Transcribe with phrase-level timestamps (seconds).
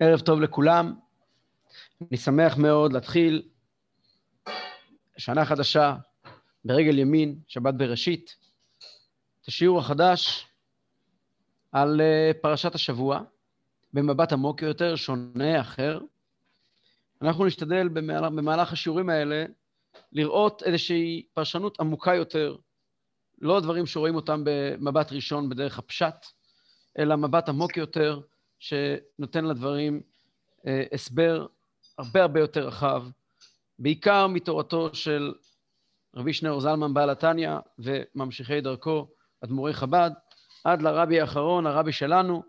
[0.00, 0.94] ערב טוב לכולם.
[2.10, 3.42] אני שמח מאוד להתחיל
[5.16, 5.94] שנה חדשה
[6.64, 8.36] ברגל ימין, שבת בראשית,
[9.42, 10.46] את השיעור החדש
[11.72, 13.20] על אה, פרשת השבוע,
[13.92, 16.00] במבט עמוק יותר, שונה, אחר.
[17.22, 19.44] אנחנו נשתדל במהלך, במהלך השיעורים האלה
[20.12, 22.56] לראות איזושהי פרשנות עמוקה יותר,
[23.40, 26.26] לא דברים שרואים אותם במבט ראשון בדרך הפשט,
[26.98, 28.20] אלא מבט עמוק יותר,
[28.58, 30.00] שנותן לדברים
[30.66, 31.46] אה, הסבר
[31.98, 33.04] הרבה הרבה יותר רחב,
[33.78, 35.34] בעיקר מתורתו של
[36.14, 39.08] רבי שניאור זלמן בעל התניא וממשיכי דרכו,
[39.44, 40.10] אדמו"רי חב"ד,
[40.64, 42.42] עד לרבי האחרון, הרבי שלנו,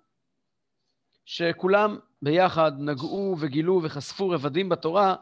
[1.25, 5.15] שכולם ביחד נגעו וגילו וחשפו רבדים בתורה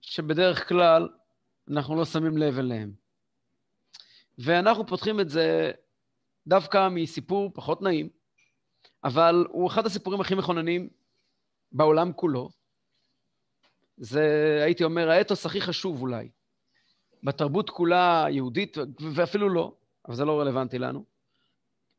[0.00, 1.08] שבדרך כלל
[1.70, 2.92] אנחנו לא שמים לב אליהם.
[4.38, 5.72] ואנחנו פותחים את זה
[6.46, 8.08] דווקא מסיפור פחות נעים,
[9.04, 10.88] אבל הוא אחד הסיפורים הכי מכוננים
[11.72, 12.48] בעולם כולו.
[13.96, 16.28] זה, הייתי אומר, האתוס הכי חשוב אולי.
[17.22, 18.76] בתרבות כולה היהודית,
[19.14, 19.72] ואפילו לא,
[20.08, 21.04] אבל זה לא רלוונטי לנו.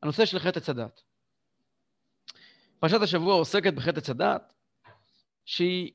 [0.04, 1.02] הנושא של חטא עץ הדת.
[2.80, 4.54] פרשת השבוע עוסקת בחטא עץ הדת,
[5.46, 5.92] שהיא,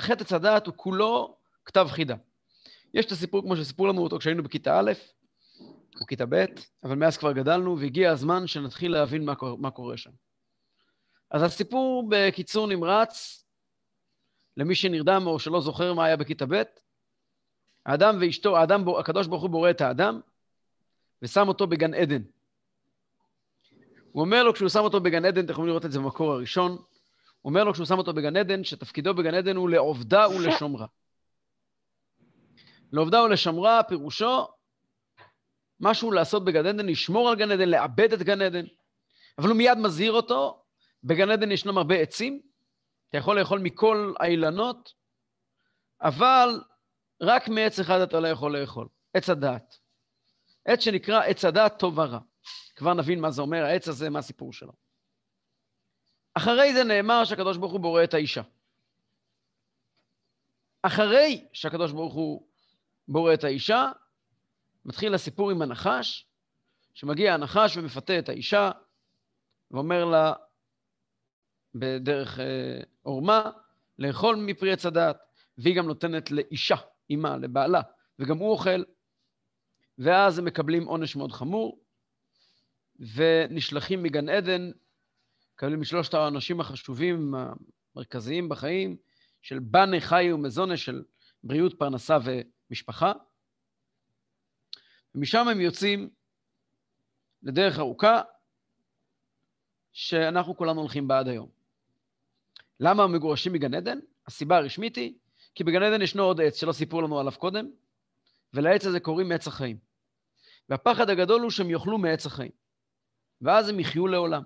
[0.00, 2.16] חטא עץ הדת הוא כולו כתב חידה.
[2.94, 4.92] יש את הסיפור כמו שסיפרו לנו אותו כשהיינו בכיתה א',
[6.00, 6.44] או כיתה ב',
[6.84, 10.10] אבל מאז כבר גדלנו, והגיע הזמן שנתחיל להבין מה, קורה, מה קורה שם.
[11.30, 13.44] אז הסיפור בקיצור נמרץ,
[14.56, 16.62] למי שנרדם או שלא זוכר מה היה בכיתה ב',
[17.86, 20.20] האדם ואשתו, האדם, הקדוש ברוך הוא בורא את האדם,
[21.22, 22.22] ושם אותו בגן עדן.
[24.12, 26.70] הוא אומר לו, כשהוא שם אותו בגן עדן, אתם יכולים לראות את זה במקור הראשון,
[26.70, 30.86] הוא אומר לו, כשהוא שם אותו בגן עדן, שתפקידו בגן עדן הוא לעובדה ולשומרה.
[32.92, 34.46] לעובדה ולשמרה, פירושו
[35.80, 38.64] משהו לעשות בגן עדן, לשמור על גן עדן, לעבד את גן עדן.
[39.38, 40.64] אבל הוא מיד מזהיר אותו,
[41.04, 42.40] בגן עדן ישנם הרבה עצים,
[43.08, 44.92] אתה יכול לאכול מכל האילנות,
[46.02, 46.60] אבל
[47.22, 49.78] רק מעץ אחד אתה לא יכול לאכול, עץ הדעת.
[50.64, 52.18] עץ שנקרא עץ הדעת טוב ורע.
[52.76, 54.72] כבר נבין מה זה אומר, העץ הזה, מה הסיפור שלו.
[56.34, 58.42] אחרי זה נאמר שהקדוש ברוך הוא בורא את האישה.
[60.82, 62.48] אחרי שהקדוש ברוך הוא
[63.08, 63.92] בורא את האישה,
[64.84, 66.26] מתחיל הסיפור עם הנחש,
[66.94, 68.70] שמגיע הנחש ומפתה את האישה,
[69.70, 70.32] ואומר לה
[71.74, 73.50] בדרך אה, עורמה,
[73.98, 75.16] לאכול מפרי עץ הדעת,
[75.58, 76.76] והיא גם נותנת לאישה,
[77.10, 77.80] אימה, לבעלה,
[78.18, 78.82] וגם הוא אוכל,
[79.98, 81.80] ואז הם מקבלים עונש מאוד חמור,
[83.14, 84.70] ונשלחים מגן עדן,
[85.54, 87.34] מקבלים משלושת האנשים החשובים,
[87.96, 88.96] המרכזיים בחיים,
[89.42, 91.04] של בנה חי ומזונה, של
[91.44, 93.12] בריאות, פרנסה ומשפחה.
[95.14, 96.10] ומשם הם יוצאים
[97.42, 98.22] לדרך ארוכה,
[99.92, 101.48] שאנחנו כולנו הולכים בה עד היום.
[102.80, 103.98] למה הם מגורשים מגן עדן?
[104.26, 105.14] הסיבה הרשמית היא,
[105.54, 107.70] כי בגן עדן ישנו עוד עץ שלא סיפרו לנו עליו קודם,
[108.54, 109.78] ולעץ הזה קוראים עץ החיים.
[110.68, 112.50] והפחד הגדול הוא שהם יאכלו מעץ החיים.
[113.40, 114.42] ואז הם יחיו לעולם.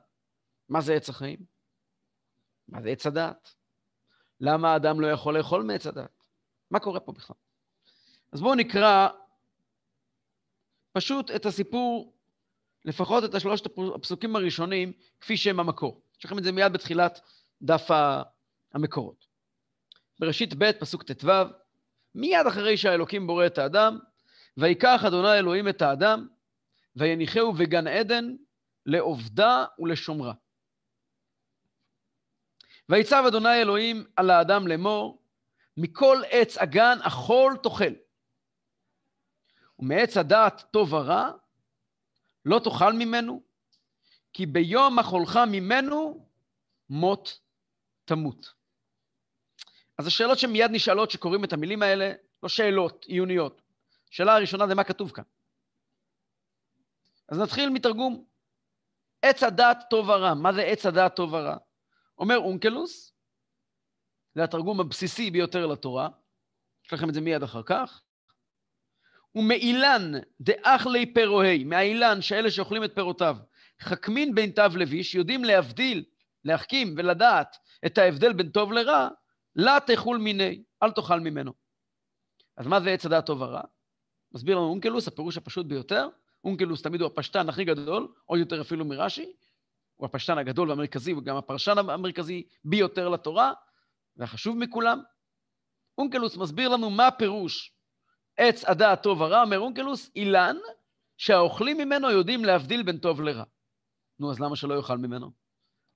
[0.68, 1.38] מה זה עץ החיים?
[2.68, 3.54] מה זה עץ הדעת?
[4.40, 6.24] למה האדם לא יכול לאכול מעץ הדעת?
[6.70, 7.36] מה קורה פה בכלל?
[8.32, 9.08] אז בואו נקרא
[10.98, 12.12] פשוט את הסיפור,
[12.84, 16.00] לפחות את השלושת הפסוקים הראשונים, כפי שהם המקור.
[16.18, 17.20] יש לכם את זה מיד בתחילת
[17.62, 17.90] דף
[18.72, 19.26] המקורות.
[20.18, 21.28] בראשית ב', פסוק ט"ו,
[22.14, 23.98] מיד אחרי שהאלוקים בורא את האדם,
[24.56, 26.28] ויקח אדוני אלוהים את האדם,
[26.96, 28.34] ויניחהו בגן עדן
[28.86, 30.32] לעובדה ולשומרה.
[32.88, 35.22] ויצב אדוני אלוהים על האדם לאמור,
[35.76, 38.07] מכל עץ הגן אכול תאכל.
[39.78, 41.30] ומעץ הדעת טוב ורע,
[42.44, 43.42] לא תאכל ממנו,
[44.32, 46.26] כי ביום אכולך ממנו,
[46.90, 47.40] מות
[48.04, 48.52] תמות.
[49.98, 52.12] אז השאלות שמיד נשאלות שקוראים את המילים האלה,
[52.42, 53.62] לא שאלות עיוניות.
[54.12, 55.24] השאלה הראשונה זה מה כתוב כאן.
[57.28, 58.24] אז נתחיל מתרגום.
[59.22, 60.34] עץ הדעת טוב ורע.
[60.34, 61.56] מה זה עץ הדעת טוב ורע?
[62.18, 63.12] אומר אונקלוס,
[64.34, 66.08] זה התרגום הבסיסי ביותר לתורה,
[66.84, 68.02] יש לכם את זה מיד אחר כך,
[69.34, 73.36] ומאילן דאכלי פירוהי, מהאילן שאלה שאוכלים את פירותיו,
[73.82, 76.04] חכמין בין תו לביש, יודעים להבדיל,
[76.44, 79.08] להחכים ולדעת את ההבדל בין טוב לרע,
[79.56, 81.52] לה תאכול מיני, אל תאכל ממנו.
[82.56, 83.62] אז מה זה עץ הדעת טוב ורע?
[84.32, 86.08] מסביר לנו אונקלוס, הפירוש הפשוט ביותר,
[86.44, 89.32] אונקלוס תמיד הוא הפשטן הכי גדול, עוד יותר אפילו מרש"י,
[89.96, 93.52] הוא הפשטן הגדול והמרכזי, וגם הפרשן המרכזי ביותר לתורה,
[94.16, 95.02] והחשוב מכולם.
[95.98, 97.77] אונקלוס מסביר לנו מה הפירוש
[98.38, 100.56] עץ הדעת טוב ורע, אומר אונקלוס, אילן
[101.16, 103.44] שהאוכלים ממנו יודעים להבדיל בין טוב לרע.
[104.18, 105.30] נו, אז למה שלא יאכל ממנו?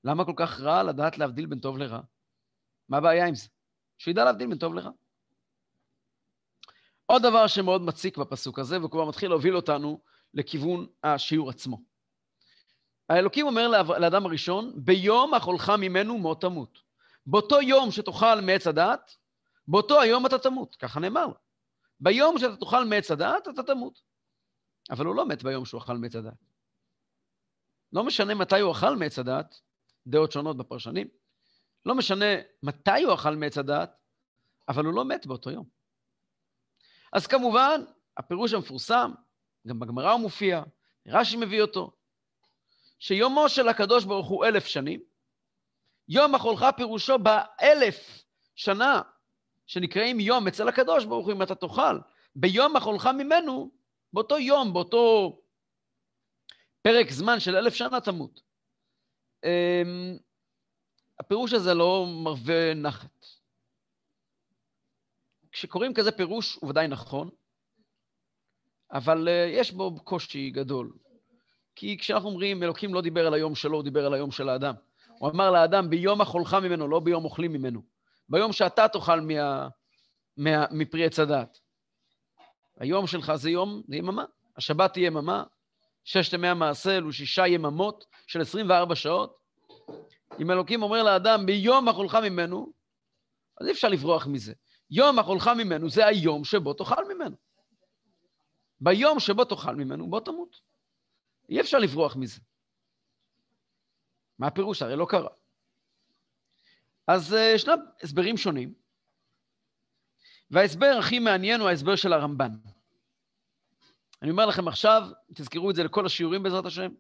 [0.05, 2.01] למה כל כך רע לדעת להבדיל בין טוב לרע?
[2.89, 3.49] מה הבעיה עם זה?
[3.99, 4.89] שידע להבדיל בין טוב לך.
[7.07, 10.01] עוד דבר שמאוד מציק בפסוק הזה, והוא כבר מתחיל להוביל אותנו
[10.35, 11.83] לכיוון השיעור עצמו.
[13.09, 13.69] האלוקים אומר
[13.99, 16.79] לאדם הראשון, ביום אכולך ממנו מות תמות.
[17.27, 19.17] באותו יום שתאכל מעץ הדת,
[19.69, 21.42] באותו היום אתה תמות, ככה נאמר לו.
[22.03, 24.01] ביום שאתה תאכל מעץ הדת, אתה תמות.
[24.91, 26.45] אבל הוא לא מת ביום שהוא אכל מעץ הדת.
[27.93, 29.61] לא משנה מתי הוא אכל מעץ הדת,
[30.07, 31.09] דעות שונות בפרשנים,
[31.87, 32.27] לא משנה
[32.63, 33.91] מתי הוא אכל מעץ הדת,
[34.69, 35.69] אבל הוא לא מת באותו יום.
[37.13, 37.81] אז כמובן,
[38.17, 39.13] הפירוש המפורסם,
[39.69, 40.63] גם בגמרא הוא מופיע,
[41.07, 41.97] רש"י מביא אותו,
[42.99, 45.01] שיומו של הקדוש ברוך הוא אלף שנים,
[46.09, 48.25] יום אכולך פירושו באלף
[48.55, 49.03] שנה
[49.67, 51.99] שנקראים יום אצל הקדוש ברוך הוא, אם אתה תאכל,
[52.37, 53.71] ביום אכולך ממנו,
[54.13, 55.39] באותו יום, באותו
[56.83, 58.41] פרק זמן של אלף שנה תמות.
[59.45, 60.17] אמ,
[61.21, 63.27] הפירוש הזה לא מרווה נחת.
[65.53, 67.31] כשקוראים כזה פירוש הוא ודאי נכון,
[68.93, 70.93] אבל uh, יש בו קושי גדול.
[71.75, 74.75] כי כשאנחנו אומרים, אלוקים לא דיבר על היום שלו, הוא דיבר על היום של האדם.
[75.19, 77.83] הוא אמר לאדם, ביום אכולך ממנו, לא ביום אוכלים ממנו.
[78.33, 79.69] ביום שאתה תאכל מה,
[80.37, 81.59] מה, מפרי עץ הדת.
[82.79, 84.25] היום שלך זה יום, זה יממה.
[84.57, 85.45] השבת תהיה יממה,
[86.05, 89.39] ששת ימי המעשה אלו שישה יממות של 24 שעות.
[90.41, 92.73] אם אלוקים אומר לאדם, ביום אכולך ממנו,
[93.61, 94.53] אז אי אפשר לברוח מזה.
[94.91, 97.37] יום אכולך ממנו זה היום שבו תאכל ממנו.
[98.81, 100.61] ביום שבו תאכל ממנו, בוא תמות.
[101.49, 102.41] אי אפשר לברוח מזה.
[104.39, 104.83] מה הפירוש?
[104.83, 105.42] הרי לא קרה.
[107.13, 108.75] אז uh, ישנם הסברים שונים,
[110.51, 112.51] וההסבר הכי מעניין הוא ההסבר של הרמב"ן.
[114.23, 115.03] אני אומר לכם עכשיו,
[115.35, 116.93] תזכרו את זה לכל השיעורים בעזרת השם,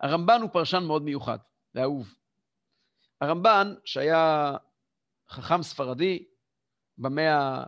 [0.00, 1.38] הרמב"ן הוא פרשן מאוד מיוחד
[1.74, 2.14] ואהוב.
[3.20, 4.56] הרמב"ן, שהיה
[5.30, 6.24] חכם ספרדי
[6.98, 7.64] במאה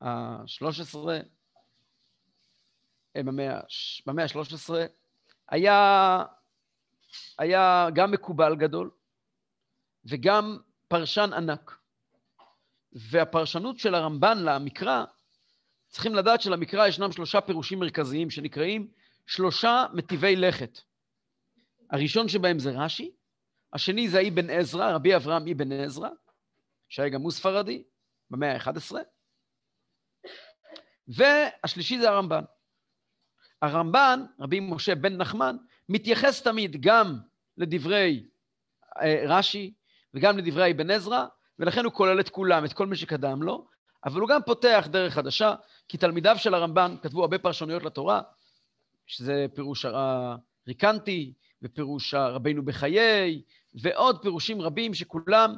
[0.00, 0.96] ה-13,
[3.16, 3.22] אה,
[4.06, 4.74] במאה ה-13,
[5.48, 6.24] היה,
[7.38, 8.90] היה גם מקובל גדול
[10.04, 10.58] וגם
[10.92, 11.78] פרשן ענק.
[12.92, 15.04] והפרשנות של הרמב"ן למקרא,
[15.88, 18.88] צריכים לדעת שלמקרא ישנם שלושה פירושים מרכזיים שנקראים
[19.26, 20.80] שלושה מטיבי לכת.
[21.90, 23.12] הראשון שבהם זה רש"י,
[23.72, 26.08] השני זה אבן עזרא, רבי אברהם אבן עזרא,
[26.88, 27.82] שהיה גם הוא ספרדי,
[28.30, 28.92] במאה ה-11,
[31.08, 32.44] והשלישי זה הרמב"ן.
[33.62, 35.56] הרמב"ן, רבי משה בן נחמן,
[35.88, 37.18] מתייחס תמיד גם
[37.56, 38.28] לדברי
[39.02, 39.72] אה, רש"י
[40.14, 41.26] וגם לדברי אבן עזרא,
[41.58, 43.66] ולכן הוא כולל את כולם, את כל מי שקדם לו,
[44.04, 45.54] אבל הוא גם פותח דרך חדשה,
[45.88, 48.20] כי תלמידיו של הרמב"ן כתבו הרבה פרשנויות לתורה,
[49.06, 51.32] שזה פירוש הריקנטי,
[51.62, 53.42] ופירוש רבינו בחיי,
[53.82, 55.54] ועוד פירושים רבים שכולם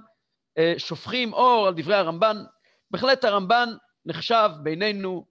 [0.58, 2.36] אה, שופכים אור על דברי הרמב"ן.
[2.90, 3.68] בהחלט הרמב"ן
[4.06, 5.26] נחשב בינינו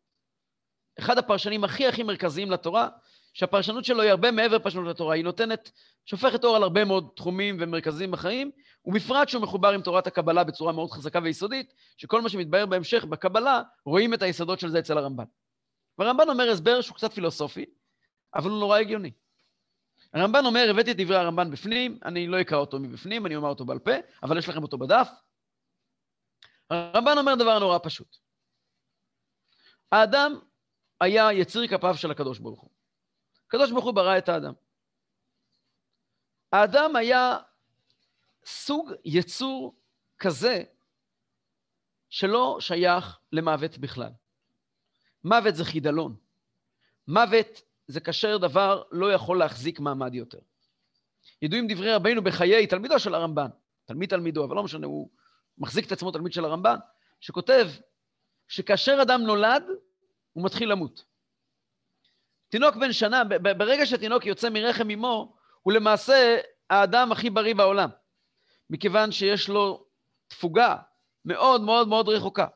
[1.00, 2.90] אחד הפרשנים הכי הכי מרכזיים לתורה,
[3.34, 5.72] שהפרשנות שלו היא הרבה מעבר פרשנות לתורה, היא נותנת,
[6.06, 8.52] שופכת אור על הרבה מאוד תחומים ומרכזים בחיים,
[8.85, 13.62] ובפרט שהוא מחובר עם תורת הקבלה בצורה מאוד חזקה ויסודית, שכל מה שמתבהר בהמשך בקבלה,
[13.85, 15.24] רואים את היסודות של זה אצל הרמב"ן.
[15.97, 17.65] והרמב"ן אומר הסבר שהוא קצת פילוסופי,
[18.35, 19.12] אבל הוא נורא הגיוני.
[20.13, 23.65] הרמב"ן אומר, הבאתי את דברי הרמב"ן בפנים, אני לא אקרא אותו מבפנים, אני אומר אותו
[23.65, 23.91] בעל פה,
[24.24, 25.07] אבל יש לכם אותו בדף.
[26.69, 28.18] הרמב"ן אומר דבר נורא פשוט.
[29.92, 30.40] האדם
[31.02, 32.69] היה יציר כפיו של הקדוש ברוך הוא.
[33.47, 34.54] הקדוש ברוך הוא ברא את האדם.
[36.52, 37.37] האדם היה
[38.45, 39.76] סוג יצור
[40.19, 40.64] כזה
[42.09, 44.12] שלא שייך למוות בכלל.
[45.23, 46.16] מוות זה חידלון.
[47.07, 50.40] מוות זה כאשר דבר לא יכול להחזיק מעמד יותר.
[51.42, 53.47] ידועים דברי רבינו בחיי תלמידו של הרמב"ן,
[53.85, 55.09] תלמיד תלמידו, אבל לא משנה, הוא
[55.57, 56.76] מחזיק את עצמו תלמיד של הרמב"ן,
[57.19, 57.68] שכותב
[58.47, 59.64] שכאשר אדם נולד,
[60.33, 61.06] הוא מתחיל למות.
[62.50, 63.23] תינוק בן שנה,
[63.57, 66.38] ברגע שתינוק יוצא מרחם אמו, הוא למעשה
[66.69, 67.90] האדם הכי בריא בעולם,
[68.73, 69.85] מכיוון שיש לו
[70.27, 70.75] תפוגה
[71.25, 72.47] מאוד מאוד מאוד רחוקה.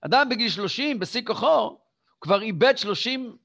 [0.00, 1.78] אדם בגיל 30, בשיא כוחו,
[2.20, 3.36] כבר איבד 30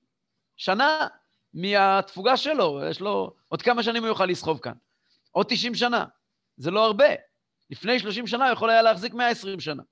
[0.58, 1.08] שנה
[1.54, 4.74] מהתפוגה שלו, יש לו עוד כמה שנים הוא יוכל לסחוב כאן.
[5.32, 6.06] עוד 90 שנה,
[6.58, 7.08] זה לא הרבה.
[7.70, 9.84] לפני 30 שנה הוא יכול היה להחזיק 120 שנה.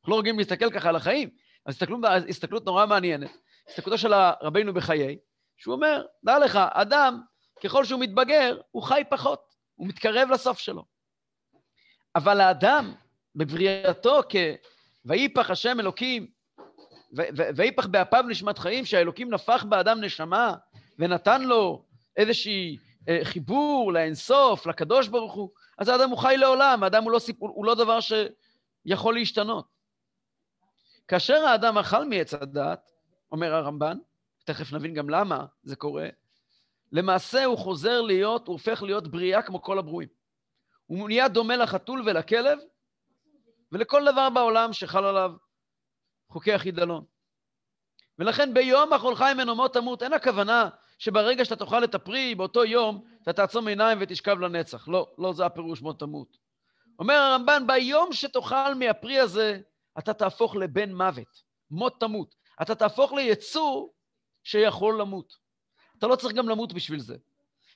[0.00, 1.30] אנחנו לא רגילים להסתכל ככה על החיים,
[1.66, 3.30] אז הסתכלות, הסתכלות נורא מעניינת.
[3.68, 5.18] הסתכלותו של רבינו בחיי,
[5.56, 7.20] שהוא אומר, דע לך, אדם,
[7.64, 10.95] ככל שהוא מתבגר, הוא חי פחות, הוא מתקרב לסוף שלו.
[12.16, 12.94] אבל האדם,
[13.36, 14.36] בבריאתו כ...
[15.04, 16.26] ויפח השם אלוקים,
[17.56, 20.54] ויפח באפיו נשמת חיים, שהאלוקים נפח באדם נשמה
[20.98, 21.84] ונתן לו
[22.16, 22.76] איזשהי
[23.08, 27.48] אה, חיבור לאינסוף, לקדוש ברוך הוא, אז האדם הוא חי לעולם, האדם הוא לא, סיפור,
[27.48, 28.12] הוא לא דבר ש,
[28.84, 29.66] יכול להשתנות.
[31.08, 32.90] כאשר האדם אכל מעץ הדעת,
[33.32, 33.98] אומר הרמב"ן,
[34.44, 36.08] תכף נבין גם למה זה קורה,
[36.92, 40.15] למעשה הוא חוזר להיות, הוא הופך להיות בריאה כמו כל הברואים.
[40.86, 42.58] הוא נהיה דומה לחתול ולכלב
[43.72, 45.32] ולכל דבר בעולם שחל עליו
[46.28, 47.04] חוקי החידלון.
[48.18, 53.04] ולכן ביום אכולך ממנו מות תמות, אין הכוונה שברגע שאתה תאכל את הפרי, באותו יום
[53.22, 54.88] אתה תעצום עיניים ותשכב לנצח.
[54.88, 56.36] לא, לא זה הפירוש מות תמות.
[56.98, 59.60] אומר הרמב"ן, ביום שתאכל מהפרי הזה,
[59.98, 62.34] אתה תהפוך לבן מוות, מות תמות.
[62.62, 63.94] אתה תהפוך ליצור
[64.44, 65.36] שיכול למות.
[65.98, 67.16] אתה לא צריך גם למות בשביל זה.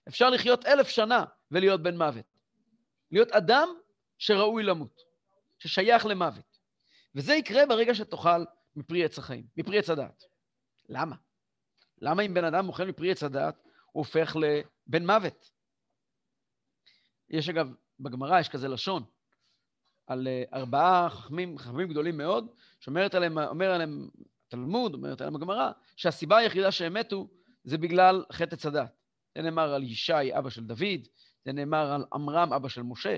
[0.09, 2.30] אפשר לחיות אלף שנה ולהיות בן מוות.
[3.13, 3.69] להיות אדם
[4.19, 5.03] שראוי למות,
[5.59, 6.59] ששייך למוות.
[7.15, 8.45] וזה יקרה ברגע שתאכל
[8.77, 10.23] מפרי עץ החיים, מפרי עץ הדעת.
[10.89, 11.17] למה?
[11.99, 13.63] למה אם בן אדם אוכל מפרי עץ הדעת,
[13.93, 15.51] הוא הופך לבן מוות?
[17.31, 19.05] יש אגב, בגמרא יש כזה לשון,
[20.07, 22.47] על אה, ארבעה חכמים, חכמים גדולים מאוד,
[22.81, 24.09] שאומרת עליהם, אומר עליהם
[24.49, 27.29] תלמוד, אומרת עליהם הגמרא, שהסיבה היחידה שהם מתו
[27.65, 28.97] זה בגלל חטא הדת.
[29.35, 31.09] זה נאמר על ישי, אבא של דוד,
[31.45, 33.17] זה נאמר על עמרם, אבא של משה,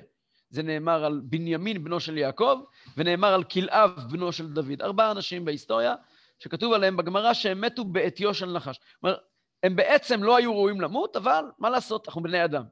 [0.50, 2.60] זה נאמר על בנימין, בנו של יעקב,
[2.96, 4.82] ונאמר על כלאב, בנו של דוד.
[4.82, 5.94] ארבעה אנשים בהיסטוריה
[6.38, 8.80] שכתוב עליהם בגמרא שהם מתו בעטיו של נחש.
[9.00, 9.18] כלומר,
[9.62, 12.64] הם בעצם לא היו ראויים למות, אבל מה לעשות, אנחנו בני אדם.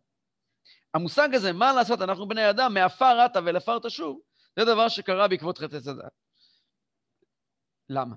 [0.95, 4.21] המושג הזה, מה לעשות, אנחנו בני אדם, מעפר עטה ולעפר תשוב,
[4.59, 6.13] זה דבר שקרה בעקבות חטא הדת.
[7.89, 8.15] למה?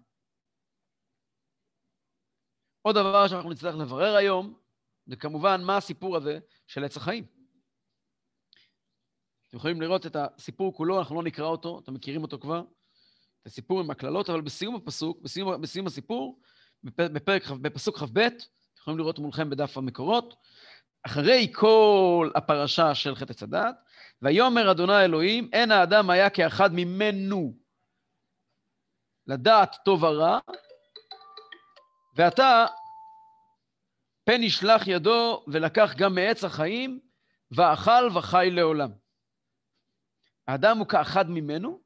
[2.81, 4.62] עוד דבר שאנחנו נצטרך לברר היום,
[5.05, 7.25] זה כמובן מה הסיפור הזה של עץ החיים.
[9.47, 12.63] אתם יכולים לראות את הסיפור כולו, אנחנו לא נקרא אותו, אתם מכירים אותו כבר,
[13.41, 16.39] את הסיפור עם הקללות, אבל בסיום הפסוק, בסיום, בסיום הסיפור,
[16.83, 18.37] בפרק, בפסוק כ"ב, אתם
[18.77, 20.35] יכולים לראות מולכם בדף המקורות,
[21.03, 23.75] אחרי כל הפרשה של חטא הדת,
[24.21, 27.53] ויאמר אדוני אלוהים, אין האדם היה כאחד ממנו
[29.27, 30.39] לדעת טוב ורע,
[32.15, 32.65] ועתה
[34.23, 36.99] פן ישלח ידו ולקח גם מעץ החיים,
[37.51, 38.91] ואכל וחי לעולם.
[40.47, 41.81] האדם הוא כאחד ממנו,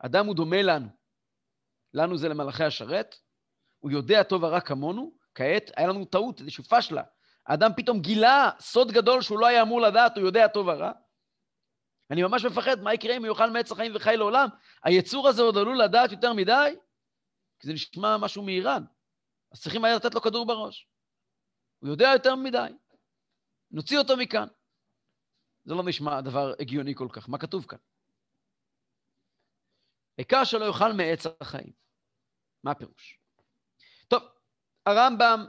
[0.00, 0.88] האדם הוא דומה לנו.
[1.94, 3.14] לנו זה למלאכי השרת,
[3.78, 7.02] הוא יודע טוב ורע כמונו, כעת היה לנו טעות, איזשהו פשלה.
[7.46, 10.92] האדם פתאום גילה סוד גדול שהוא לא היה אמור לדעת, הוא יודע טוב ורע.
[12.10, 14.48] אני ממש מפחד, מה יקרה אם הוא יאכל מעץ החיים וחי לעולם?
[14.84, 16.74] היצור הזה עוד עלול לדעת יותר מדי,
[17.58, 18.84] כי זה נשמע משהו מאיראן.
[19.52, 20.91] אז צריכים היה לתת לו כדור בראש.
[21.82, 22.72] הוא יודע יותר מדי.
[23.70, 24.48] נוציא אותו מכאן.
[25.64, 27.28] זה לא נשמע דבר הגיוני כל כך.
[27.28, 27.78] מה כתוב כאן?
[30.18, 31.72] העיקר שלא יאכל מעץ החיים.
[32.64, 33.18] מה הפירוש?
[34.08, 34.22] טוב,
[34.86, 35.46] הרמב"ם,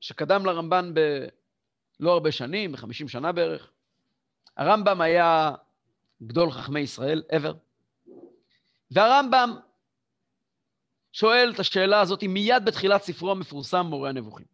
[0.00, 3.72] שקדם לרמב"ן בלא הרבה שנים, ב-50 שנה בערך,
[4.56, 5.50] הרמב"ם היה
[6.22, 7.54] גדול חכמי ישראל ever,
[8.90, 9.56] והרמב"ם
[11.12, 14.46] שואל את השאלה הזאת מיד בתחילת ספרו המפורסם, מורה הנבוכים.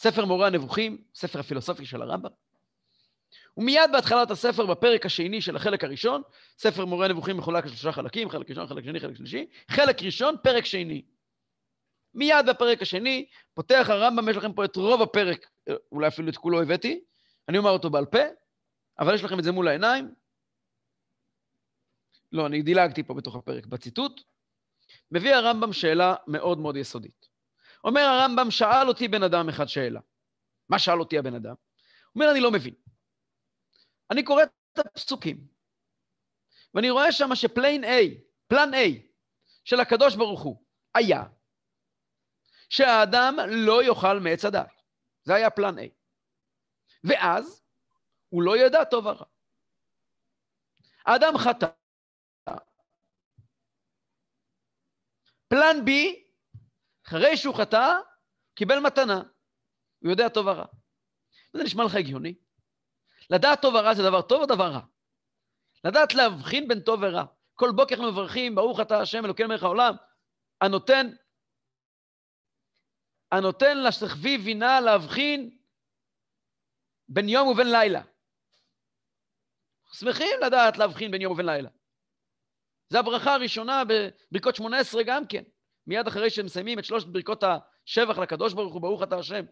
[0.00, 2.30] ספר מורה הנבוכים, ספר הפילוסופי של הרמב"ם.
[3.56, 6.22] ומיד בהתחלת הספר, בפרק השני של החלק הראשון,
[6.58, 10.64] ספר מורה הנבוכים מחולק לשלושה חלקים, חלק ראשון, חלק שני, חלק שלישי, חלק ראשון, פרק
[10.64, 11.02] שני.
[12.14, 15.50] מיד בפרק השני, פותח הרמב"ם, יש לכם פה את רוב הפרק,
[15.92, 17.00] אולי אפילו את כולו הבאתי,
[17.48, 18.22] אני אומר אותו בעל פה,
[18.98, 20.14] אבל יש לכם את זה מול העיניים.
[22.32, 24.22] לא, אני דילגתי פה בתוך הפרק בציטוט.
[25.10, 27.19] מביא הרמב"ם שאלה מאוד מאוד יסודית.
[27.84, 30.00] אומר הרמב"ם, שאל אותי בן אדם אחד שאלה.
[30.68, 31.54] מה שאל אותי הבן אדם?
[32.14, 32.74] אומר, אני לא מבין.
[34.10, 35.46] אני קורא את הפסוקים,
[36.74, 37.88] ואני רואה שם שפליין A,
[38.46, 39.10] פלן A
[39.64, 41.22] של הקדוש ברוך הוא היה
[42.68, 44.82] שהאדם לא יאכל מעץ הדת.
[45.22, 45.82] זה היה פלן A.
[47.04, 47.62] ואז
[48.28, 49.24] הוא לא ידע טוב ורע.
[51.06, 51.66] האדם חטא.
[55.48, 55.90] פלן B,
[57.10, 57.98] אחרי שהוא חטא,
[58.54, 59.22] קיבל מתנה.
[60.02, 60.64] הוא יודע טוב ורע.
[61.52, 62.34] זה נשמע לך הגיוני?
[63.30, 64.80] לדעת טוב ורע זה דבר טוב או דבר רע?
[65.84, 67.24] לדעת להבחין בין טוב ורע.
[67.54, 69.94] כל בוקר אנחנו מברכים, ברוך אתה השם אלוקינו מלך העולם,
[70.60, 71.06] הנותן,
[73.32, 75.58] הנותן לשכבי בינה להבחין
[77.08, 78.02] בין יום ובין לילה.
[79.92, 81.68] שמחים לדעת להבחין בין יום ובין לילה.
[82.88, 85.42] זו הברכה הראשונה בברכות 18 גם כן.
[85.90, 89.44] מיד אחרי שמסיימים את שלושת ברכות השבח לקדוש ברוך הוא, ברוך אתה השם.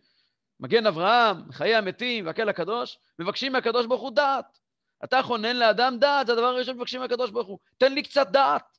[0.60, 4.58] מגן אברהם, חיי המתים והקל הקדוש, מבקשים מהקדוש ברוך הוא דעת.
[5.04, 7.58] אתה חונן לאדם דעת, זה הדבר הראשון שמבקשים מהקדוש ברוך הוא.
[7.78, 8.78] תן לי קצת דעת.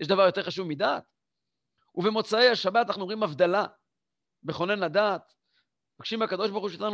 [0.00, 1.04] יש דבר יותר חשוב מדעת?
[1.94, 3.66] ובמוצאי השבת אנחנו אומרים הבדלה
[4.42, 5.32] בכונן לדעת.
[5.98, 6.92] מבקשים מהקדוש ברוך הוא שייתן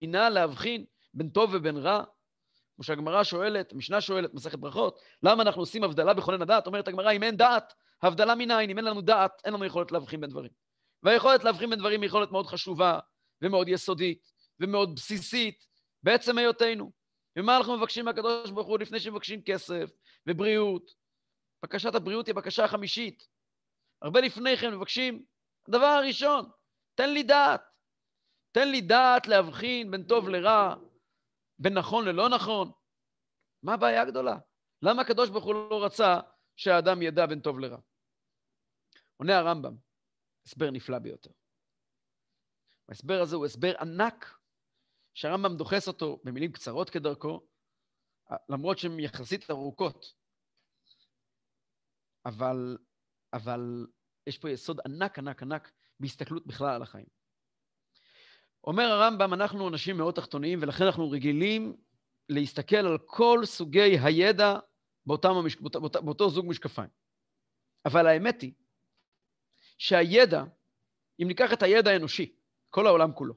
[0.00, 2.04] בינה להבחין בין טוב ובין רע.
[2.80, 6.66] כמו שהגמרא שואלת, המשנה שואלת, מסכת ברכות, למה אנחנו עושים הבדלה בכונן הדעת?
[6.66, 10.20] אומרת הגמרא, אם אין דעת, הבדלה מנין, אם אין לנו דעת, אין לנו יכולת להבחין
[10.20, 10.50] בין דברים.
[11.02, 12.98] והיכולת להבחין בין דברים היא יכולת מאוד חשובה,
[13.42, 15.66] ומאוד יסודית, ומאוד בסיסית,
[16.02, 16.92] בעצם היותנו.
[17.36, 19.90] ומה אנחנו מבקשים מהקדוש ברוך הוא לפני שמבקשים כסף
[20.26, 20.90] ובריאות?
[21.62, 23.26] בקשת הבריאות היא הבקשה החמישית.
[24.02, 25.24] הרבה לפני כן מבקשים,
[25.68, 26.44] הדבר הראשון,
[26.94, 27.62] תן לי דעת.
[28.52, 30.74] תן לי דעת להבחין בין טוב לרע,
[31.60, 32.72] בין נכון ללא נכון.
[33.62, 34.38] מה הבעיה הגדולה?
[34.82, 36.20] למה הקדוש ברוך הוא לא רצה
[36.56, 37.78] שהאדם ידע בין טוב לרע?
[39.16, 39.76] עונה הרמב"ם,
[40.46, 41.30] הסבר נפלא ביותר.
[42.88, 44.38] ההסבר הזה הוא הסבר ענק,
[45.14, 47.46] שהרמב"ם דוחס אותו במילים קצרות כדרכו,
[48.48, 50.14] למרות שהן יחסית ארוכות.
[52.26, 52.78] אבל,
[53.32, 53.86] אבל
[54.26, 57.19] יש פה יסוד ענק, ענק, ענק בהסתכלות בכלל על החיים.
[58.64, 61.76] אומר הרמב"ם, אנחנו אנשים מאוד תחתוניים, ולכן אנחנו רגילים
[62.28, 64.58] להסתכל על כל סוגי הידע
[65.06, 65.56] באותם המש...
[65.56, 66.88] באותו, באותו זוג משקפיים.
[67.86, 68.52] אבל האמת היא
[69.78, 70.44] שהידע,
[71.22, 72.34] אם ניקח את הידע האנושי,
[72.70, 73.34] כל העולם כולו,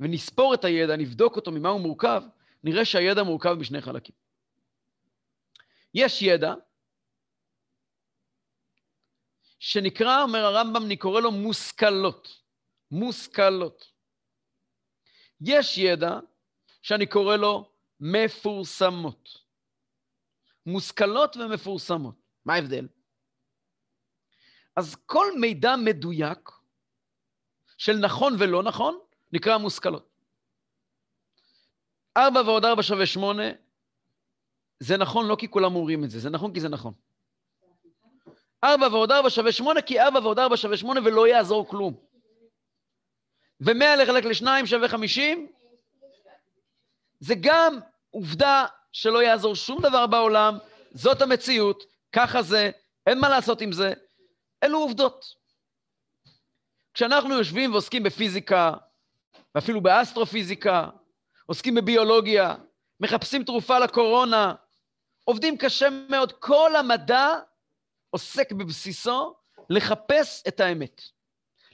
[0.00, 2.22] ונספור את הידע, נבדוק אותו ממה הוא מורכב,
[2.64, 4.14] נראה שהידע מורכב משני חלקים.
[5.94, 6.54] יש ידע
[9.58, 12.45] שנקרא, אומר הרמב"ם, אני קורא לו מושכלות.
[12.90, 13.92] מושכלות.
[15.40, 16.18] יש ידע
[16.82, 19.28] שאני קורא לו מפורסמות.
[20.66, 22.14] מושכלות ומפורסמות.
[22.44, 22.88] מה ההבדל?
[24.76, 26.50] אז כל מידע מדויק
[27.78, 28.98] של נכון ולא נכון
[29.32, 30.16] נקרא מושכלות.
[32.16, 33.42] ארבע ועוד ארבע שווה שמונה,
[34.80, 36.94] זה נכון לא כי כולם אומרים את זה, זה נכון כי זה נכון.
[38.64, 42.05] ארבע ועוד ארבע שווה שמונה, כי ארבע ועוד ארבע שווה שמונה ולא יעזור כלום.
[43.60, 45.48] ומאה לחלק לשניים שווה חמישים,
[47.20, 47.78] זה גם
[48.10, 50.58] עובדה שלא יעזור שום דבר בעולם,
[50.90, 52.70] זאת המציאות, ככה זה,
[53.06, 53.92] אין מה לעשות עם זה,
[54.62, 55.34] אלו עובדות.
[56.94, 58.72] כשאנחנו יושבים ועוסקים בפיזיקה,
[59.54, 60.88] ואפילו באסטרופיזיקה,
[61.46, 62.54] עוסקים בביולוגיה,
[63.00, 64.54] מחפשים תרופה לקורונה,
[65.24, 66.32] עובדים קשה מאוד.
[66.32, 67.28] כל המדע
[68.10, 69.34] עוסק בבסיסו
[69.70, 71.02] לחפש את האמת,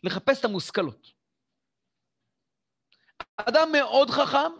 [0.04, 1.21] לחפש את המושכלות.
[3.48, 4.52] אדם מאוד חכם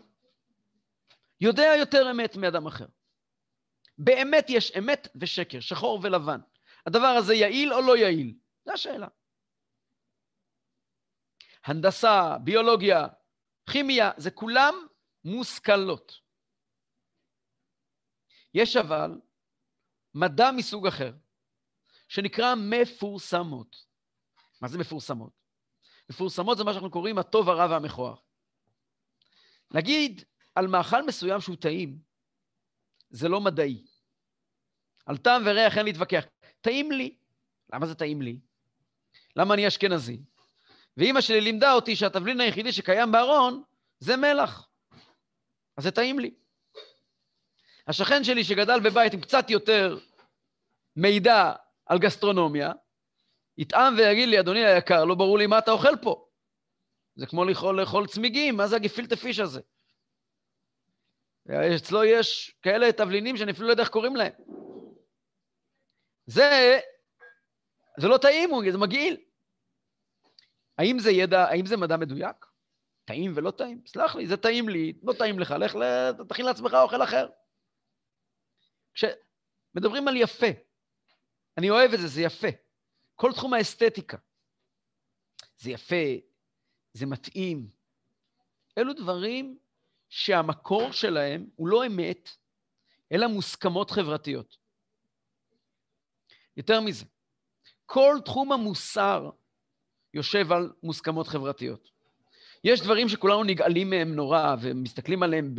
[1.40, 2.86] יודע יותר אמת מאדם אחר.
[3.98, 6.40] באמת יש אמת ושקר, שחור ולבן.
[6.86, 8.34] הדבר הזה יעיל או לא יעיל?
[8.64, 9.08] זו השאלה.
[11.64, 13.06] הנדסה, ביולוגיה,
[13.70, 14.74] כימיה, זה כולם
[15.24, 16.20] מושכלות.
[18.54, 19.20] יש אבל
[20.14, 21.12] מדע מסוג אחר,
[22.08, 23.76] שנקרא מפורסמות.
[24.60, 25.32] מה זה מפורסמות?
[26.10, 28.14] מפורסמות זה מה שאנחנו קוראים הטוב, הרע והמכוער.
[29.74, 31.98] נגיד על מאכל מסוים שהוא טעים,
[33.10, 33.84] זה לא מדעי.
[35.06, 36.24] על טעם וריח אין להתווכח.
[36.60, 37.16] טעים לי.
[37.72, 38.38] למה זה טעים לי?
[39.36, 40.20] למה אני אשכנזי?
[40.96, 43.62] ואימא שלי לימדה אותי שהתבלין היחידי שקיים בארון
[43.98, 44.68] זה מלח.
[45.76, 46.34] אז זה טעים לי.
[47.86, 49.98] השכן שלי שגדל בבית עם קצת יותר
[50.96, 51.52] מידע
[51.86, 52.72] על גסטרונומיה,
[53.58, 56.28] יטעם ויגיד לי, אדוני היקר, לא ברור לי מה אתה אוכל פה.
[57.14, 59.60] זה כמו לאכול, לאכול צמיגים, מה זה הגפילטה פיש הזה?
[61.76, 64.32] אצלו יש כאלה תבלינים שאני אפילו לא יודע איך קוראים להם.
[66.26, 66.80] זה,
[68.00, 69.16] זה לא טעים, זה מגעיל.
[70.78, 72.46] האם זה ידע, האם זה מדע מדויק?
[73.04, 73.82] טעים ולא טעים?
[73.86, 75.76] סלח לי, זה טעים לי, לא טעים לך, לך,
[76.28, 77.28] תכין לעצמך אוכל אחר.
[78.94, 80.46] כשמדברים על יפה,
[81.58, 82.48] אני אוהב את זה, זה יפה.
[83.14, 84.16] כל תחום האסתטיקה.
[85.58, 85.96] זה יפה,
[86.92, 87.68] זה מתאים.
[88.78, 89.58] אלו דברים
[90.08, 92.30] שהמקור שלהם הוא לא אמת,
[93.12, 94.56] אלא מוסכמות חברתיות.
[96.56, 97.04] יותר מזה,
[97.86, 99.30] כל תחום המוסר
[100.14, 101.90] יושב על מוסכמות חברתיות.
[102.64, 105.54] יש דברים שכולנו נגעלים מהם נורא, ומסתכלים עליהם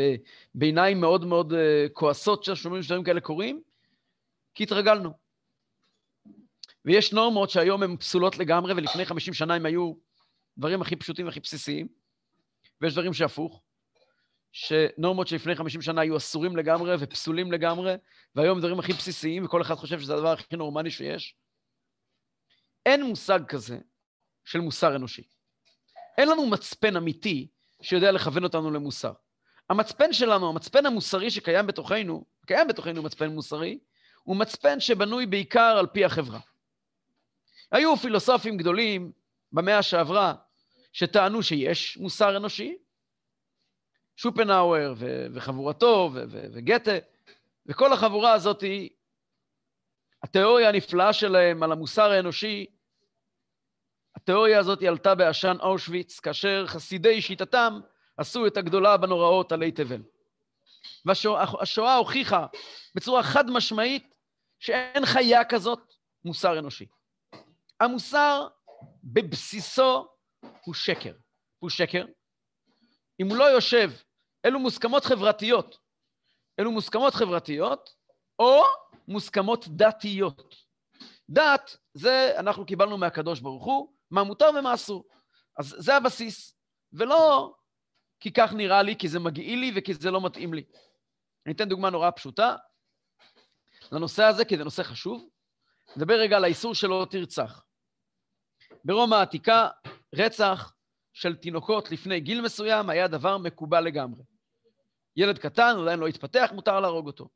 [0.55, 3.61] בעיניים מאוד מאוד אה, כועסות כששומעים שדברים כאלה קורים,
[4.53, 5.13] כי התרגלנו.
[6.85, 9.93] ויש נורמות שהיום הן פסולות לגמרי, ולפני 50 שנה הם היו
[10.57, 11.87] דברים הכי פשוטים והכי בסיסיים,
[12.81, 13.63] ויש דברים שהפוך,
[14.51, 17.93] שנורמות שלפני 50 שנה היו אסורים לגמרי ופסולים לגמרי,
[18.35, 21.35] והיום דברים הכי בסיסיים, וכל אחד חושב שזה הדבר הכי נורמלי שיש.
[22.85, 23.77] אין מושג כזה
[24.45, 25.23] של מוסר אנושי.
[26.17, 27.47] אין לנו מצפן אמיתי
[27.81, 29.13] שיודע לכוון אותנו למוסר.
[29.69, 33.79] המצפן שלנו, המצפן המוסרי שקיים בתוכנו, קיים בתוכנו מצפן מוסרי,
[34.23, 36.39] הוא מצפן שבנוי בעיקר על פי החברה.
[37.71, 39.11] היו פילוסופים גדולים
[39.53, 40.33] במאה שעברה
[40.93, 42.77] שטענו שיש מוסר אנושי,
[44.15, 44.95] שופנאוור
[45.33, 46.91] וחבורתו וגתה,
[47.65, 48.63] וכל החבורה הזאת,
[50.23, 52.65] התיאוריה הנפלאה שלהם על המוסר האנושי,
[54.15, 57.79] התיאוריה הזאת עלתה בעשן אושוויץ, כאשר חסידי שיטתם
[58.17, 60.01] עשו את הגדולה בנוראות עלי תבל.
[61.05, 62.45] והשואה הוכיחה
[62.95, 64.15] בצורה חד משמעית
[64.59, 65.93] שאין חיה כזאת
[66.25, 66.85] מוסר אנושי.
[67.79, 68.47] המוסר
[69.03, 70.07] בבסיסו
[70.65, 71.13] הוא שקר.
[71.59, 72.05] הוא שקר.
[73.19, 73.91] אם הוא לא יושב,
[74.45, 75.77] אלו מוסכמות חברתיות.
[76.59, 77.95] אלו מוסכמות חברתיות
[78.39, 78.63] או
[79.07, 80.55] מוסכמות דתיות.
[81.29, 85.03] דת, זה אנחנו קיבלנו מהקדוש ברוך הוא, מה מותר ומה אסור.
[85.57, 86.55] אז זה הבסיס,
[86.93, 87.53] ולא
[88.19, 90.63] כי כך נראה לי, כי זה מגעיל לי וכי זה לא מתאים לי.
[91.45, 92.55] אני אתן דוגמה נורא פשוטה
[93.91, 95.29] לנושא הזה, כי זה נושא חשוב.
[95.97, 97.63] נדבר רגע על האיסור שלא תרצח.
[98.83, 99.69] ברומא העתיקה,
[100.15, 100.73] רצח
[101.13, 104.23] של תינוקות לפני גיל מסוים היה דבר מקובל לגמרי.
[105.15, 107.29] ילד קטן, עדיין לא התפתח, מותר להרוג אותו.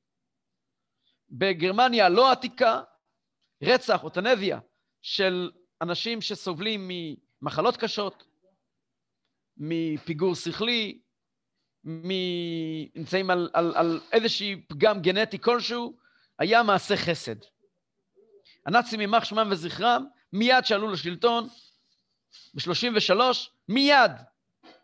[1.30, 2.82] בגרמניה הלא עתיקה,
[3.64, 4.60] רצח או טנביה
[5.02, 6.90] של אנשים שסובלים
[7.42, 8.24] ממחלות קשות,
[9.58, 11.02] מפיגור שכלי,
[12.96, 15.98] נמצאים על, על, על איזשהי פגם גנטי כלשהו,
[16.40, 17.36] היה מעשה חסד.
[18.66, 21.48] הנאצים, יימח שמם וזכרם, מיד שעלו לשלטון,
[22.54, 23.22] ב-33,
[23.70, 24.12] מיד,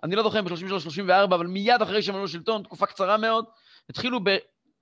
[0.04, 3.46] אני לא זוכר אם ב-33 34, אבל מיד אחרי שהם עלו לשלטון, תקופה קצרה מאוד,
[3.90, 4.30] התחילו ב,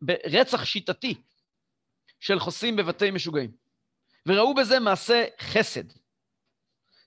[0.01, 1.21] ברצח שיטתי
[2.19, 3.51] של חוסים בבתי משוגעים.
[4.25, 5.83] וראו בזה מעשה חסד.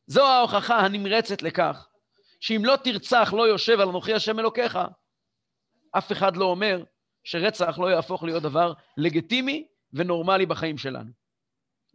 [0.06, 1.88] זו ההוכחה הנמרצת לכך
[2.40, 4.78] שאם לא תרצח לא יושב על אנוכי השם אלוקיך,
[5.98, 6.84] אף אחד לא אומר
[7.24, 11.23] שרצח לא יהפוך להיות דבר לגיטימי ונורמלי בחיים שלנו.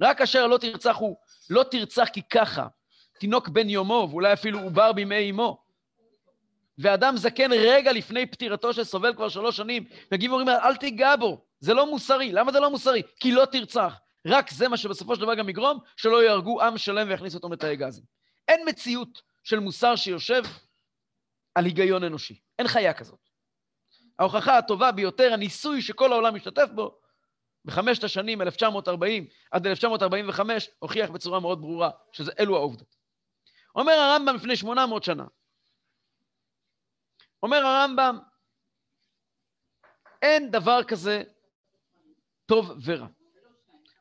[0.02, 1.18] רק אשר לא תרצח הוא,
[1.50, 2.68] לא תרצח כי ככה,
[3.20, 5.64] תינוק בן יומו, ואולי אפילו עובר בימי אמו.
[6.78, 11.74] ואדם זקן רגע לפני פטירתו שסובל כבר שלוש שנים, מגיעים ואומרים, אל תיגע בו, זה
[11.74, 12.32] לא מוסרי.
[12.32, 13.02] למה זה לא מוסרי?
[13.20, 14.00] כי לא תרצח.
[14.28, 17.76] רק זה מה שבסופו של דבר גם יגרום שלא יהרגו עם שלם ויכניסו אותו לתאי
[17.76, 18.04] גזים.
[18.48, 20.44] אין מציאות של מוסר שיושב
[21.56, 22.40] על היגיון אנושי.
[22.60, 23.20] אין חיה כזאת.
[24.20, 26.99] ההוכחה הטובה ביותר, הניסוי שכל העולם משתתף בו,
[27.70, 32.96] בחמשת השנים 1940 עד 1945, הוכיח בצורה מאוד ברורה שזה אלו העובדות.
[33.76, 35.26] אומר הרמב"ם לפני 800 שנה,
[37.44, 38.20] אומר הרמב"ם,
[40.22, 41.24] אין דבר כזה
[42.46, 43.08] טוב ורע.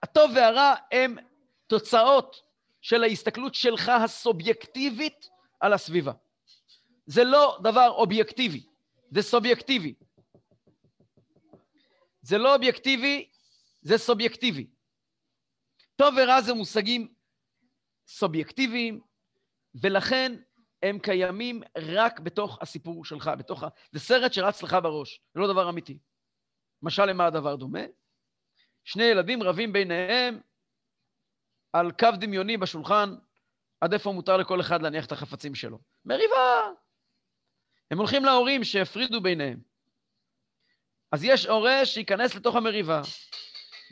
[0.02, 1.16] הטוב והרע הם
[1.66, 2.42] תוצאות
[2.81, 5.28] של ההסתכלות שלך הסובייקטיבית
[5.61, 6.12] על הסביבה.
[7.07, 8.66] זה לא דבר אובייקטיבי,
[9.11, 9.94] זה סובייקטיבי.
[12.22, 13.28] זה לא אובייקטיבי,
[13.82, 14.66] זה סובייקטיבי.
[15.96, 17.14] טוב ורע זה מושגים
[18.06, 19.00] סובייקטיביים,
[19.82, 20.32] ולכן
[20.82, 23.68] הם קיימים רק בתוך הסיפור שלך, בתוך ה...
[23.92, 25.98] זה סרט שרץ לך בראש, זה לא דבר אמיתי.
[26.82, 27.82] משל למה הדבר דומה?
[28.84, 30.40] שני ילדים רבים ביניהם
[31.72, 33.14] על קו דמיוני בשולחן,
[33.80, 35.78] עד איפה מותר לכל אחד להניח את החפצים שלו.
[36.04, 36.72] מריבה!
[37.90, 39.60] הם הולכים להורים שהפרידו ביניהם.
[41.12, 43.02] אז יש הורה שייכנס לתוך המריבה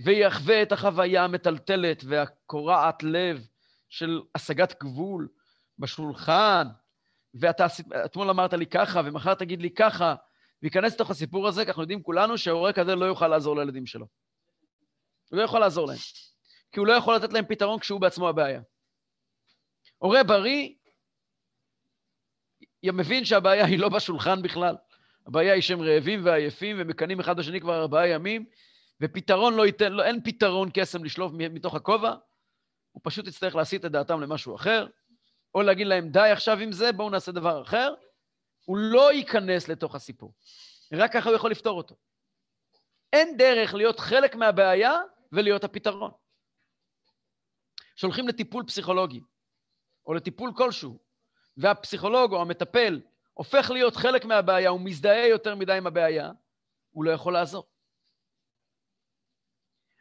[0.04, 3.46] ויחווה את החוויה המטלטלת והקורעת לב
[3.88, 5.28] של השגת גבול
[5.78, 6.66] בשולחן,
[7.34, 7.66] ואתה
[8.04, 10.14] אתמול אמרת לי ככה, ומחר תגיד לי ככה,
[10.62, 14.06] וייכנס לתוך הסיפור הזה, כי אנחנו יודעים כולנו שההורה כזה לא יוכל לעזור לילדים שלו.
[15.30, 15.98] הוא לא יכול לעזור להם,
[16.72, 18.60] כי הוא לא יכול לתת להם פתרון כשהוא בעצמו הבעיה.
[19.98, 20.74] הורה בריא
[22.92, 24.76] מבין שהבעיה היא לא בשולחן בכלל,
[25.26, 28.46] הבעיה היא שהם רעבים ועייפים ומקנאים אחד בשני כבר ארבעה ימים,
[29.00, 32.14] ופתרון לא ייתן, לא, אין פתרון קסם לשלוף מתוך הכובע,
[32.92, 34.86] הוא פשוט יצטרך להסיט את דעתם למשהו אחר,
[35.54, 37.94] או להגיד להם, די עכשיו עם זה, בואו נעשה דבר אחר.
[38.64, 40.34] הוא לא ייכנס לתוך הסיפור,
[40.92, 41.96] רק ככה הוא יכול לפתור אותו.
[43.12, 44.92] אין דרך להיות חלק מהבעיה
[45.32, 46.10] ולהיות הפתרון.
[47.96, 49.20] כשהולכים לטיפול פסיכולוגי,
[50.06, 50.98] או לטיפול כלשהו,
[51.56, 53.00] והפסיכולוג או המטפל
[53.34, 56.30] הופך להיות חלק מהבעיה, הוא מזדהה יותר מדי עם הבעיה,
[56.90, 57.66] הוא לא יכול לעזור.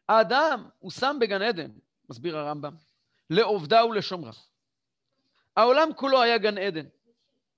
[0.09, 1.71] האדם הוא שם בגן עדן,
[2.09, 2.75] מסביר הרמב"ם,
[3.29, 4.31] לעובדה ולשומרה.
[5.55, 6.85] העולם כולו היה גן עדן.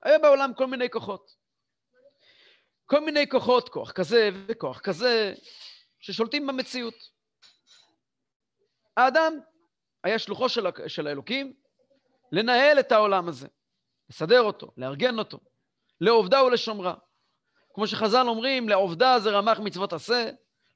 [0.03, 1.35] היה בעולם כל מיני כוחות.
[2.85, 5.33] כל מיני כוחות, כוח כזה וכוח כזה,
[5.99, 6.93] ששולטים במציאות.
[8.97, 9.39] האדם
[10.03, 11.53] היה שלוחו של, של האלוקים
[12.31, 13.47] לנהל את העולם הזה,
[14.09, 15.39] לסדר אותו, לארגן אותו,
[16.01, 16.93] לעובדה ולשומרה.
[17.73, 20.29] כמו שחז"ל אומרים, לעובדה זה רמ"ח מצוות עשה,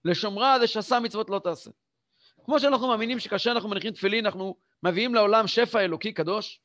[0.06, 1.72] לשומרה זה שעשה מצוות לא תעשה.
[2.46, 6.62] כמו שאנחנו מאמינים שכאשר אנחנו מניחים תפילין, אנחנו מביאים לעולם שפע אלוקי קדוש,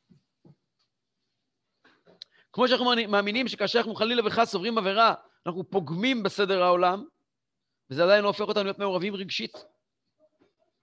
[2.53, 5.15] כמו שאנחנו מאמינים שכאשר אנחנו חלילה וחס עוברים עבירה,
[5.47, 7.05] אנחנו פוגמים בסדר העולם,
[7.91, 9.65] וזה עדיין לא הופך אותנו להיות מעורבים רגשית.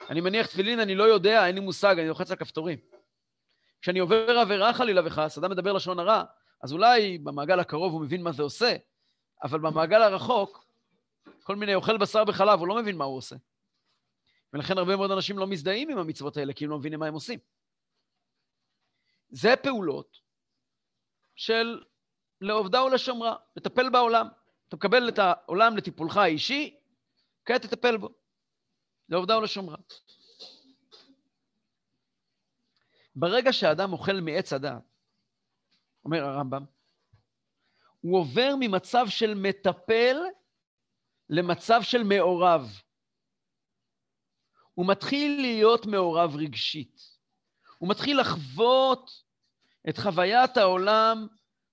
[0.10, 2.80] אני מניח תפילין, אני לא יודע, אין לי מושג, אני לוחץ על כפתורים.
[3.82, 6.24] כשאני עובר עבירה חלילה וחס, אדם מדבר לשון הרע,
[6.64, 8.76] אז אולי במעגל הקרוב הוא מבין מה זה עושה,
[9.44, 10.66] אבל במעגל הרחוק,
[11.44, 13.36] כל מיני אוכל בשר בחלב, הוא לא מבין מה הוא עושה.
[14.54, 17.14] ולכן הרבה מאוד אנשים לא מזדהים עם המצוות האלה, כי הם לא מבינים מה הם
[17.14, 17.40] עושים.
[19.30, 20.20] זה פעולות
[21.36, 21.84] של
[22.42, 24.28] לעובדה ולשומרה, לטפל בעולם.
[24.68, 26.80] אתה מקבל את העולם לטיפולך האישי,
[27.46, 28.10] כעת תטפל בו.
[29.10, 29.78] לעובדה ולשומרה.
[33.16, 34.84] ברגע שהאדם אוכל מעץ הדעת,
[36.06, 36.66] אומר הרמב"ם,
[38.02, 40.18] הוא עובר ממצב של מטפל
[41.30, 42.82] למצב של מעורב.
[44.74, 47.02] הוא מתחיל להיות מעורב רגשית.
[47.78, 49.24] הוא מתחיל לחוות
[49.90, 51.28] את חוויית העולם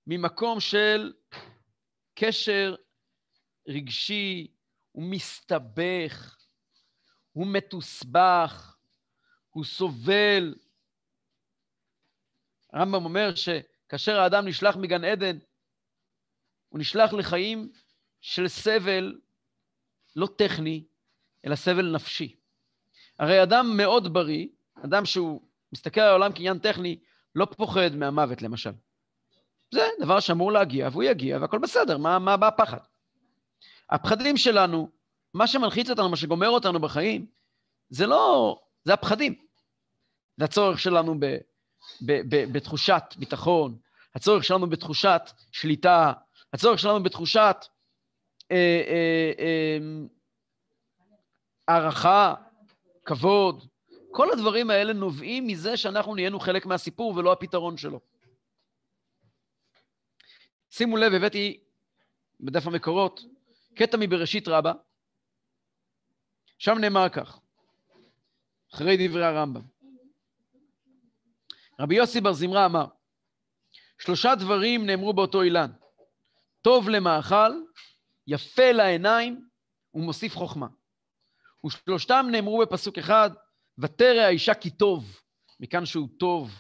[0.07, 1.13] ממקום של
[2.15, 2.75] קשר
[3.69, 4.55] רגשי,
[4.93, 6.37] הוא מסתבך,
[7.33, 8.77] הוא מתוסבך,
[9.51, 10.55] הוא סובל.
[12.73, 15.39] הרמב"ם אומר שכאשר האדם נשלח מגן עדן,
[16.69, 17.73] הוא נשלח לחיים
[18.21, 19.21] של סבל
[20.17, 20.85] לא טכני,
[21.47, 22.37] אלא סבל נפשי.
[23.19, 24.47] הרי אדם מאוד בריא,
[24.85, 25.41] אדם שהוא
[25.73, 26.99] מסתכל על העולם כעניין טכני,
[27.35, 28.71] לא פוחד מהמוות, למשל.
[29.75, 32.79] זה דבר שאמור להגיע, והוא יגיע, והכל בסדר, מה, מה בא הפחד?
[33.91, 34.91] הפחדים שלנו,
[35.35, 37.27] מה שמלחיץ אותנו, מה שגומר אותנו בחיים,
[37.89, 39.35] זה לא, זה הפחדים.
[40.37, 41.27] זה הצורך שלנו ב,
[42.07, 43.79] ב, ב, בתחושת ביטחון,
[44.15, 46.13] הצורך שלנו בתחושת שליטה,
[46.53, 47.57] הצורך שלנו בתחושת
[48.51, 49.79] אה, אה, אה,
[51.69, 52.35] הערכה,
[53.05, 53.65] כבוד.
[54.11, 58.01] כל הדברים האלה נובעים מזה שאנחנו נהיינו חלק מהסיפור ולא הפתרון שלו.
[60.71, 61.61] שימו לב, הבאתי
[62.41, 63.25] בדף המקורות
[63.75, 64.73] קטע מבראשית רבה,
[66.59, 67.41] שם נאמר כך,
[68.75, 69.63] אחרי דברי הרמב"ם.
[71.81, 72.87] רבי יוסי בר זמרה אמר,
[73.99, 75.71] שלושה דברים נאמרו באותו אילן,
[76.63, 77.53] טוב למאכל,
[78.31, 79.49] יפה לעיניים
[79.95, 80.67] ומוסיף חוכמה.
[81.67, 83.31] ושלושתם נאמרו בפסוק אחד,
[83.79, 85.21] ותרא האישה כי טוב,
[85.61, 86.51] מכאן שהוא טוב,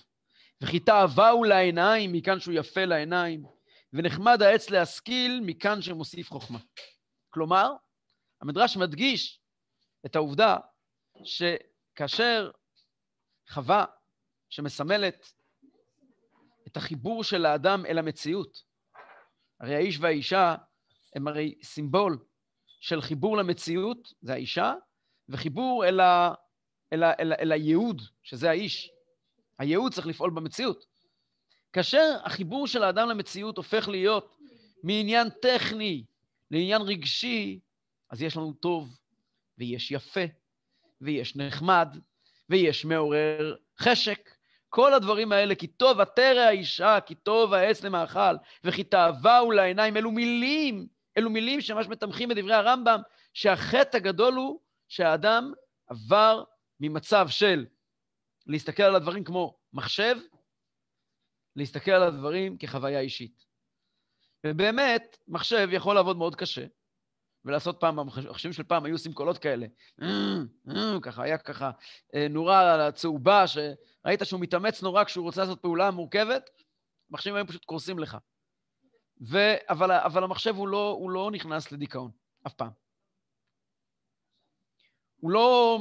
[0.63, 3.45] וכי תאווהו לעיניים, מכאן שהוא יפה לעיניים,
[3.93, 6.59] ונחמד העץ להשכיל, מכאן שמוסיף חוכמה.
[7.31, 7.73] כלומר,
[8.41, 9.41] המדרש מדגיש
[10.07, 10.57] את העובדה
[11.25, 12.51] שכאשר
[13.49, 13.85] חווה
[14.49, 15.33] שמסמלת
[16.67, 18.63] את החיבור של האדם אל המציאות,
[19.61, 20.55] הרי האיש והאישה
[21.15, 22.19] הם הרי סימבול
[22.81, 24.75] של חיבור למציאות, זה האישה,
[25.29, 26.35] וחיבור אל, ה,
[26.93, 28.91] אל, ה, אל, אל הייעוד, שזה האיש.
[29.59, 30.87] הייעוד צריך לפעול במציאות.
[31.73, 34.37] כאשר החיבור של האדם למציאות הופך להיות
[34.83, 36.05] מעניין טכני
[36.51, 37.61] לעניין רגשי,
[38.11, 38.99] אז יש לנו טוב,
[39.59, 40.25] ויש יפה,
[41.01, 41.97] ויש נחמד,
[42.49, 44.31] ויש מעורר חשק.
[44.69, 50.11] כל הדברים האלה, כי טוב עטרה האישה, כי טוב העץ למאכל, וכי תאווהו לעיניים, אלו
[50.11, 53.01] מילים, אלו מילים שממש מתמכים בדברי הרמב"ם,
[53.35, 55.53] שהחטא הגדול הוא שהאדם
[55.87, 56.45] עבר
[56.81, 57.67] ממצב של
[58.47, 60.17] להסתכל על הדברים כמו מחשב,
[61.57, 63.47] להסתכל על הדברים כחוויה אישית.
[64.47, 66.67] ובאמת, מחשב יכול לעבוד מאוד קשה,
[67.45, 69.67] ולעשות פעם, המחשבים של פעם היו עושים קולות כאלה,
[71.03, 71.71] ככה, היה ככה
[72.15, 76.51] אה, נורה צהובה, שראית שהוא מתאמץ נורא כשהוא רוצה לעשות פעולה מורכבת,
[77.11, 78.17] מחשבים היו פשוט קורסים לך.
[79.21, 79.39] ו...
[79.69, 82.11] אבל, אבל המחשב הוא לא, הוא לא נכנס לדיכאון,
[82.47, 82.71] אף פעם.
[85.21, 85.79] הוא לא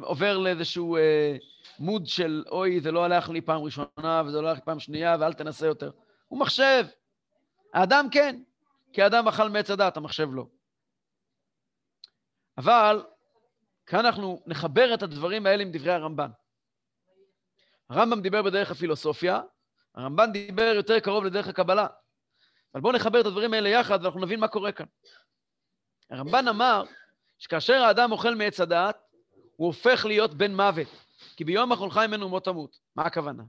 [0.00, 1.36] עובר לאיזשהו אה,
[1.78, 5.16] מוד של, אוי, זה לא הלך לי פעם ראשונה, וזה לא הלך לי פעם שנייה,
[5.20, 5.90] ואל תנסה יותר.
[6.28, 6.86] הוא מחשב.
[7.74, 8.42] האדם כן,
[8.92, 10.46] כי האדם אכל מעץ הדת, המחשב לא.
[12.58, 13.04] אבל
[13.86, 16.30] כאן אנחנו נחבר את הדברים האלה עם דברי הרמב"ן.
[17.90, 19.40] הרמב"ם דיבר בדרך הפילוסופיה,
[19.94, 21.86] הרמב"ן דיבר יותר קרוב לדרך הקבלה.
[22.76, 24.86] אבל בואו נחבר את הדברים האלה יחד ואנחנו נבין מה קורה כאן.
[26.10, 26.84] הרמב"ן אמר
[27.38, 28.96] שכאשר האדם אוכל מעץ הדעת,
[29.56, 30.88] הוא הופך להיות בן מוות,
[31.36, 32.78] כי ביום אכולך ממנו מות תמות.
[32.96, 33.42] מה הכוונה?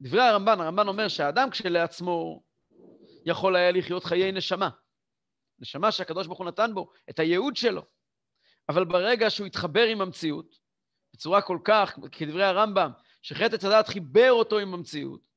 [0.00, 2.42] דברי הרמב"ן, הרמב"ן אומר שהאדם כשלעצמו
[3.24, 4.68] יכול היה לחיות חיי נשמה.
[5.58, 7.82] נשמה שהקדוש ברוך הוא נתן בו, את הייעוד שלו.
[8.68, 10.58] אבל ברגע שהוא התחבר עם המציאות,
[11.12, 12.90] בצורה כל כך, כדברי הרמב"ם,
[13.22, 15.27] שחטא הדעת חיבר אותו עם המציאות,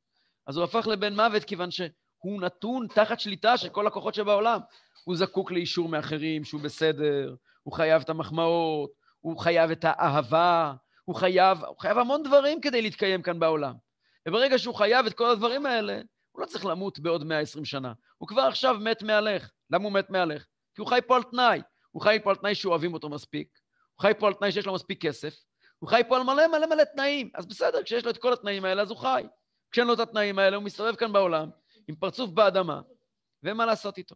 [0.47, 4.60] אז הוא הפך לבן מוות כיוון שהוא נתון תחת שליטה של כל הכוחות שבעולם.
[5.04, 10.73] הוא זקוק לאישור מאחרים שהוא בסדר, הוא חייב את המחמאות, הוא חייב את האהבה,
[11.06, 13.73] הוא חייב, הוא חייב המון דברים כדי להתקיים כאן בעולם.
[14.27, 16.01] וברגע שהוא חייב את כל הדברים האלה,
[16.32, 17.93] הוא לא צריך למות בעוד 120 שנה.
[18.17, 19.49] הוא כבר עכשיו מת מהלך.
[19.69, 20.45] למה הוא מת מהלך?
[20.75, 21.62] כי הוא חי פה על תנאי.
[21.91, 23.47] הוא חי פה על תנאי שאוהבים אותו מספיק,
[23.95, 25.36] הוא חי פה על תנאי שיש לו מספיק כסף,
[25.80, 27.30] הוא חי פה על מלא מלא מלא תנאים.
[27.36, 29.23] אז בסדר, כשיש לו את כל התנאים האלה, אז הוא חי.
[29.71, 31.49] כשאין לו את התנאים האלה, הוא מסתובב כאן בעולם
[31.88, 32.81] עם פרצוף באדמה,
[33.43, 34.15] ואין מה לעשות איתו.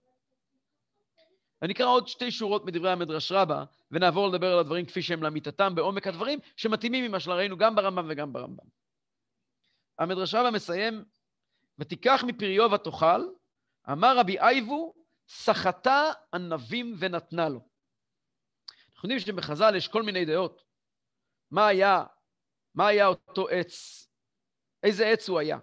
[1.62, 5.76] אני אקרא עוד שתי שורות מדברי המדרש רבה, ונעבור לדבר על הדברים כפי שהם לאמיתתם
[5.76, 8.66] בעומק הדברים, שמתאימים ממה שראינו גם ברמב"ם וגם ברמב"ם.
[10.00, 11.06] המדרש רבה מסיים,
[11.80, 13.28] ותיקח מפריו ותאכל,
[13.92, 14.94] אמר רבי אייבו,
[15.28, 17.60] סחטה ענבים ונתנה לו.
[18.94, 20.64] אנחנו יודעים שבחז"ל יש כל מיני דעות.
[21.52, 22.04] מה היה,
[22.76, 24.05] מה היה אותו עץ?
[24.86, 25.60] איזה עץ הוא היה?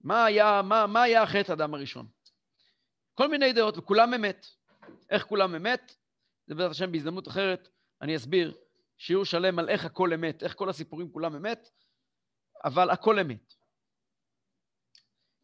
[0.00, 2.06] מה היה, מה, מה היה החטא האדם הראשון?
[3.14, 4.46] כל מיני דעות, וכולם אמת.
[5.10, 5.94] איך כולם אמת?
[6.46, 7.68] זה בעזרת השם בהזדמנות אחרת,
[8.02, 8.56] אני אסביר
[8.98, 11.70] שיעור שלם על איך הכל אמת, איך כל הסיפורים כולם אמת,
[12.64, 13.54] אבל הכל אמת.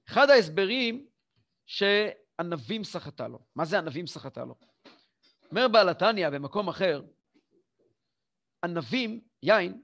[0.08, 1.06] אחד ההסברים
[1.66, 3.38] שענבים סחטה לו.
[3.56, 4.54] מה זה ענבים סחטה לו?
[5.50, 7.02] אומר בעל התניא במקום אחר,
[8.64, 9.82] ענבים, יין,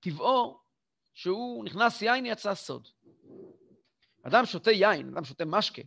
[0.00, 0.61] טבעו
[1.14, 2.88] שהוא נכנס יין יצא סוד.
[4.22, 5.82] אדם שותה יין, אדם שותה משקה,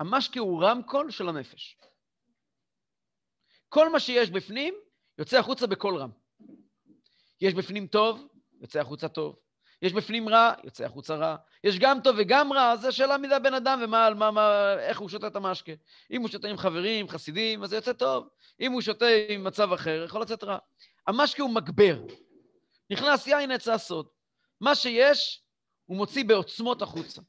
[0.00, 1.78] המשקה הוא רמקול של הנפש.
[3.68, 4.74] כל מה שיש בפנים
[5.18, 6.10] יוצא החוצה בקול רם.
[7.40, 8.28] יש בפנים טוב,
[8.60, 9.36] יוצא החוצה טוב.
[9.82, 11.36] יש בפנים רע, יוצא החוצה רע.
[11.64, 15.08] יש גם טוב וגם רע, זה שאלה מדי הבן אדם ומה, מה, מה, איך הוא
[15.08, 15.72] שותה את המשקה.
[16.10, 18.28] אם הוא שותה עם חברים, חסידים, אז זה יוצא טוב.
[18.60, 20.58] אם הוא שותה עם מצב אחר, יכול לצאת רע.
[21.06, 21.96] המשקה הוא מגבר.
[22.90, 24.08] נכנס יין עץ הסוד.
[24.60, 25.44] מה שיש,
[25.84, 27.22] הוא מוציא בעוצמות החוצה.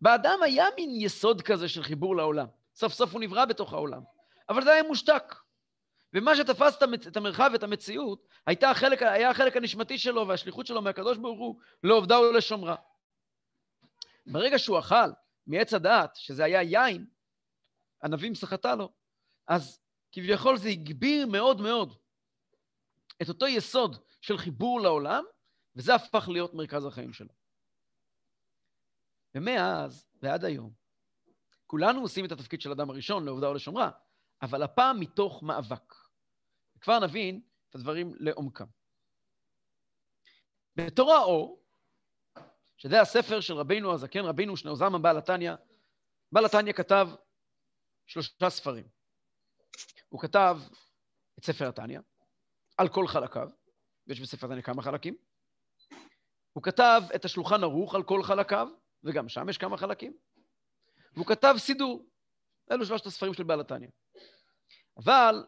[0.00, 2.46] באדם היה מין יסוד כזה של חיבור לעולם.
[2.74, 4.02] סוף סוף הוא נברא בתוך העולם.
[4.48, 5.34] אבל זה היה מושתק.
[6.14, 6.76] ומה שתפס
[7.08, 11.60] את המרחב ואת המציאות, הייתה החלק, היה החלק הנשמתי שלו והשליחות שלו מהקדוש ברוך הוא
[11.82, 12.76] לעובדה ולשומרה.
[14.26, 15.10] ברגע שהוא אכל
[15.46, 17.06] מעץ הדעת, שזה היה יין,
[18.04, 18.92] ענבים סחטה לו,
[19.48, 19.80] אז
[20.12, 21.96] כביכול זה הגביר מאוד מאוד
[23.22, 25.24] את אותו יסוד של חיבור לעולם,
[25.76, 27.34] וזה הפך להיות מרכז החיים שלו.
[29.34, 30.72] ומאז ועד היום,
[31.66, 33.90] כולנו עושים את התפקיד של אדם הראשון לעובדה ולשומרה,
[34.42, 35.94] אבל הפעם מתוך מאבק.
[36.80, 38.66] כבר נבין את הדברים לעומקם.
[40.76, 41.64] בתורה אור,
[42.76, 45.52] שזה הספר של רבינו הזקן, רבינו שניאור זלמן בעל התניא,
[46.32, 47.08] בעל התניא כתב
[48.06, 48.88] שלושה ספרים.
[50.08, 50.58] הוא כתב
[51.38, 52.00] את ספר התניא,
[52.76, 53.48] על כל חלקיו,
[54.06, 55.16] ויש בספר התניא כמה חלקים.
[56.52, 58.68] הוא כתב את השולחן ערוך על כל חלקיו,
[59.04, 60.16] וגם שם יש כמה חלקים.
[61.14, 62.06] והוא כתב סידור.
[62.72, 63.88] אלו שלושת הספרים של בעל התניא.
[64.96, 65.46] אבל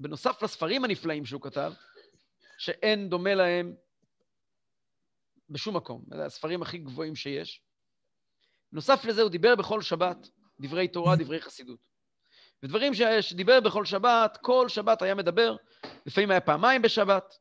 [0.00, 1.72] בנוסף לספרים הנפלאים שהוא כתב,
[2.58, 3.74] שאין דומה להם
[5.50, 7.62] בשום מקום, אלה הספרים הכי גבוהים שיש.
[8.72, 10.28] נוסף לזה הוא דיבר בכל שבת
[10.60, 11.80] דברי תורה, דברי חסידות.
[12.62, 15.56] ודברים שדיבר בכל שבת, כל שבת היה מדבר,
[16.06, 17.34] לפעמים היה פעמיים בשבת,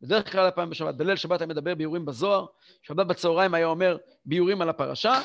[0.00, 2.46] בדרך כלל היה פעם בשבת, בליל שבת היה מדבר ביורים בזוהר,
[2.82, 5.20] שבת בצהריים היה אומר ביורים על הפרשה.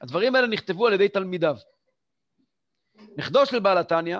[0.00, 1.56] הדברים האלה נכתבו על ידי תלמידיו.
[3.16, 4.18] נכדו של בעל התניא,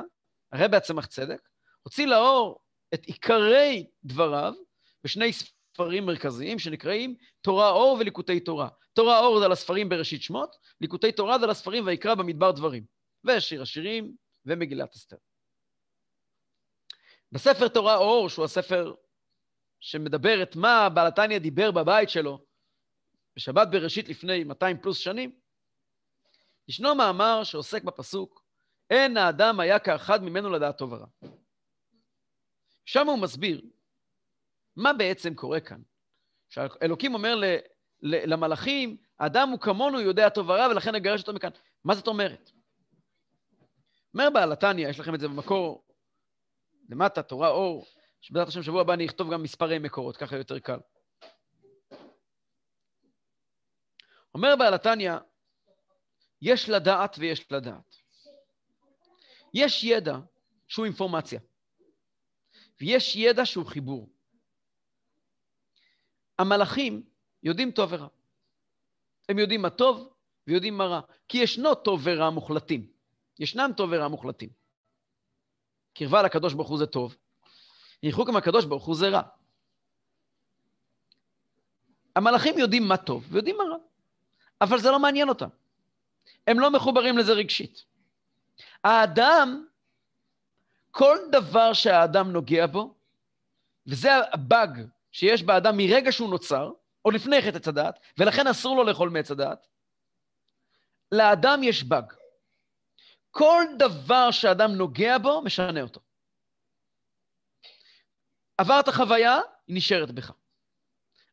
[0.53, 1.49] הרבי הצמח צדק,
[1.83, 2.61] הוציא לאור
[2.95, 4.55] את עיקרי דבריו
[5.05, 8.69] בשני ספרים מרכזיים שנקראים תורה אור וליקוטי תורה.
[8.93, 12.94] תורה אור זה על הספרים בראשית שמות, ליקוטי תורה זה על הספרים ויקרא במדבר דברים.
[13.25, 15.17] ושיר השירים ומגילת אסתר.
[17.33, 18.95] בספר תורה אור, שהוא הספר
[19.81, 22.45] שמדבר את מה בעל התניא דיבר בבית שלו
[23.37, 25.39] בשבת בראשית לפני 200 פלוס שנים,
[26.69, 28.45] ישנו מאמר שעוסק בפסוק,
[28.91, 31.07] אין האדם היה כאחד ממנו לדעת טוב ורע.
[32.85, 33.63] שם הוא מסביר
[34.77, 35.83] מה בעצם קורה כאן.
[36.49, 37.45] שאלוקים אומר ל,
[38.03, 41.51] ל, למלאכים, האדם הוא כמונו, יודע טוב ורע, ולכן אגרש אותו מכאן.
[41.85, 42.51] מה זאת אומרת?
[44.15, 45.85] אומר בעל התניא, יש לכם את זה במקור
[46.89, 47.87] למטה, תורה אור,
[48.21, 50.79] שבעזרת השם שבוע הבא אני אכתוב גם מספרי מקורות, ככה יותר קל.
[54.35, 55.13] אומר בעל התניא,
[56.43, 57.97] יש לדעת ויש לדעת.
[59.55, 60.17] יש ידע
[60.69, 61.41] שהוא אינפורמציה.
[62.81, 64.13] ויש ידע שהוא חיבור.
[66.39, 67.03] המלאכים
[67.43, 68.09] יודעים טוב ורע.
[69.29, 70.15] הם יודעים מה טוב
[70.47, 71.01] ויודעים מה רע.
[71.29, 72.94] כי ישנו טוב ורע מוחלטים.
[73.39, 74.49] ישנם טוב ורע מוחלטים.
[75.95, 77.17] קרבה לקדוש ברוך הוא זה טוב,
[78.05, 79.23] ריחוק עם הקדוש ברוך הוא זה רע.
[82.17, 83.77] המלאכים יודעים מה טוב ויודעים מה רע,
[84.61, 85.49] אבל זה לא מעניין אותם.
[86.47, 87.85] הם לא מחוברים לזה רגשית.
[88.85, 89.67] האדם
[90.91, 92.95] כל דבר שהאדם נוגע בו,
[93.87, 96.73] וזה הבאג שיש באדם מרגע שהוא נוצר,
[97.03, 99.67] עוד לפני חטא עץ הדעת, ולכן אסור לו לאכול מעץ הדעת,
[101.13, 102.13] לאדם יש באג.
[103.37, 106.01] כל דבר שאדם נוגע בו, משנה אותו.
[108.59, 110.33] עברת חוויה, היא נשארת בך.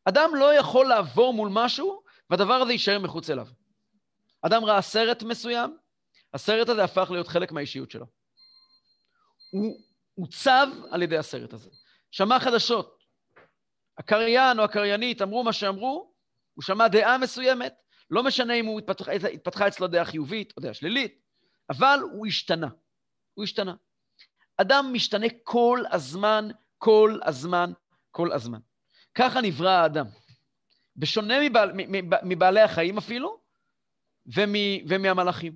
[0.04, 3.46] אדם לא יכול לעבור מול משהו, והדבר הזה יישאר מחוץ אליו.
[4.42, 5.78] אדם ראה סרט מסוים,
[6.34, 8.06] הסרט הזה הפך להיות חלק מהאישיות שלו.
[9.50, 9.80] הוא
[10.20, 11.70] עוצב על ידי הסרט הזה.
[12.10, 12.98] שמע חדשות.
[13.98, 16.14] הקריין או הקריינית אמרו מה שאמרו,
[16.54, 17.74] הוא שמע דעה מסוימת,
[18.10, 21.21] לא משנה אם הוא התפתח, התפתחה אצלו דעה חיובית או דעה שלילית,
[21.70, 22.68] אבל הוא השתנה.
[23.34, 23.74] הוא השתנה.
[24.56, 26.48] אדם משתנה כל הזמן,
[26.78, 27.72] כל הזמן,
[28.10, 28.58] כל הזמן.
[29.14, 30.06] ככה נברא האדם.
[30.96, 31.72] בשונה מבעל,
[32.22, 33.40] מבעלי החיים אפילו,
[34.26, 34.54] ומ,
[34.88, 35.52] ומהמלאכים.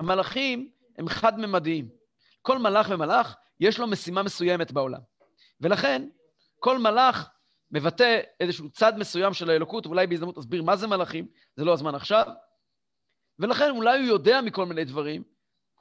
[0.00, 1.88] המלאכים הם חד-ממדיים.
[2.42, 5.00] כל מלאך ומלאך יש לו משימה מסוימת בעולם.
[5.60, 6.08] ולכן,
[6.58, 7.28] כל מלאך
[7.70, 11.26] מבטא איזשהו צד מסוים של האלוקות, ואולי בהזדמנות אסביר מה זה מלאכים,
[11.56, 12.26] זה לא הזמן עכשיו.
[13.38, 15.22] ולכן אולי הוא יודע מכל מיני דברים,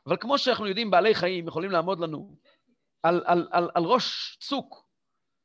[0.07, 2.35] אבל כמו שאנחנו יודעים, בעלי חיים יכולים לעמוד לנו
[3.03, 4.89] על, על, על, על ראש צוק,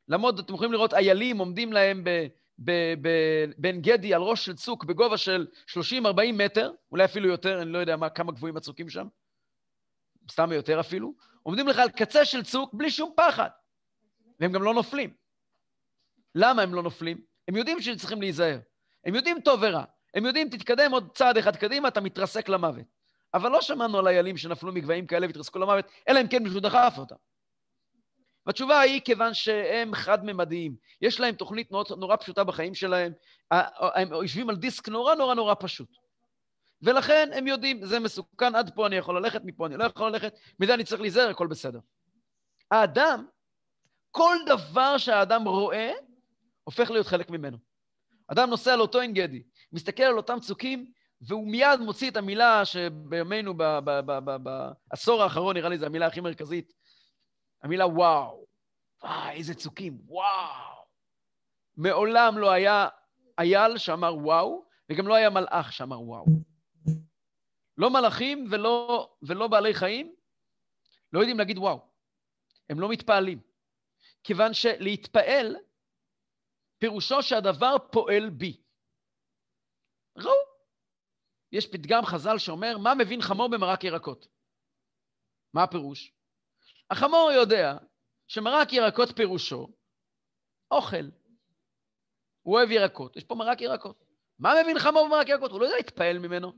[0.08, 2.04] לעמוד, אתם יכולים לראות איילים עומדים להם
[3.58, 5.76] בעין גדי על ראש של צוק בגובה של 30-40
[6.32, 9.06] מטר, אולי אפילו יותר, אני לא יודע מה, כמה גבוהים הצוקים שם,
[10.30, 13.48] סתם יותר אפילו, עומדים לך על קצה של צוק בלי שום פחד,
[14.40, 15.14] והם גם לא נופלים.
[16.34, 17.20] למה הם לא נופלים?
[17.48, 18.58] הם יודעים שהם צריכים להיזהר.
[19.04, 19.84] הם יודעים טוב ורע.
[20.14, 23.01] הם יודעים, תתקדם עוד צעד אחד קדימה, אתה מתרסק למוות.
[23.34, 26.94] אבל לא שמענו על איילים שנפלו מגבהים כאלה והתרסקו למוות, אלא אם כן מישהו דחף
[26.98, 27.16] אותם.
[28.46, 30.76] והתשובה היא כיוון שהם חד-ממדיים.
[31.00, 33.12] יש להם תוכנית נורא, נורא פשוטה בחיים שלהם,
[33.78, 35.88] הם יושבים על דיסק נורא נורא נורא פשוט.
[36.82, 40.34] ולכן הם יודעים, זה מסוכן, עד פה אני יכול ללכת, מפה אני לא יכול ללכת,
[40.60, 41.78] מזה אני צריך להיזהר, הכל בסדר.
[42.70, 43.26] האדם,
[44.10, 45.92] כל דבר שהאדם רואה,
[46.64, 47.58] הופך להיות חלק ממנו.
[48.28, 50.92] אדם נוסע לאותו עין גדי, מסתכל על אותם צוקים,
[51.26, 53.54] והוא מיד מוציא את המילה שבימינו,
[54.42, 56.72] בעשור האחרון, נראה לי זו המילה הכי מרכזית,
[57.62, 58.46] המילה וואו.
[59.02, 60.82] וואי, איזה צוקים, וואו.
[61.76, 62.88] מעולם לא היה
[63.38, 66.24] אייל שאמר וואו, וגם לא היה מלאך שאמר וואו.
[67.76, 70.14] לא מלאכים ולא, ולא בעלי חיים
[71.12, 71.88] לא יודעים להגיד וואו.
[72.70, 73.40] הם לא מתפעלים.
[74.24, 75.56] כיוון שלהתפעל,
[76.78, 78.62] פירושו שהדבר פועל בי.
[80.16, 80.51] ראו.
[81.52, 84.26] יש פתגם חז"ל שאומר, מה מבין חמור במרק ירקות?
[85.54, 86.12] מה הפירוש?
[86.90, 87.76] החמור יודע
[88.28, 89.68] שמרק ירקות פירושו
[90.70, 91.10] אוכל.
[92.42, 94.04] הוא אוהב ירקות, יש פה מרק ירקות.
[94.38, 95.50] מה מבין חמור במרק ירקות?
[95.50, 96.46] הוא לא יודע להתפעל ממנו.
[96.48, 96.54] הוא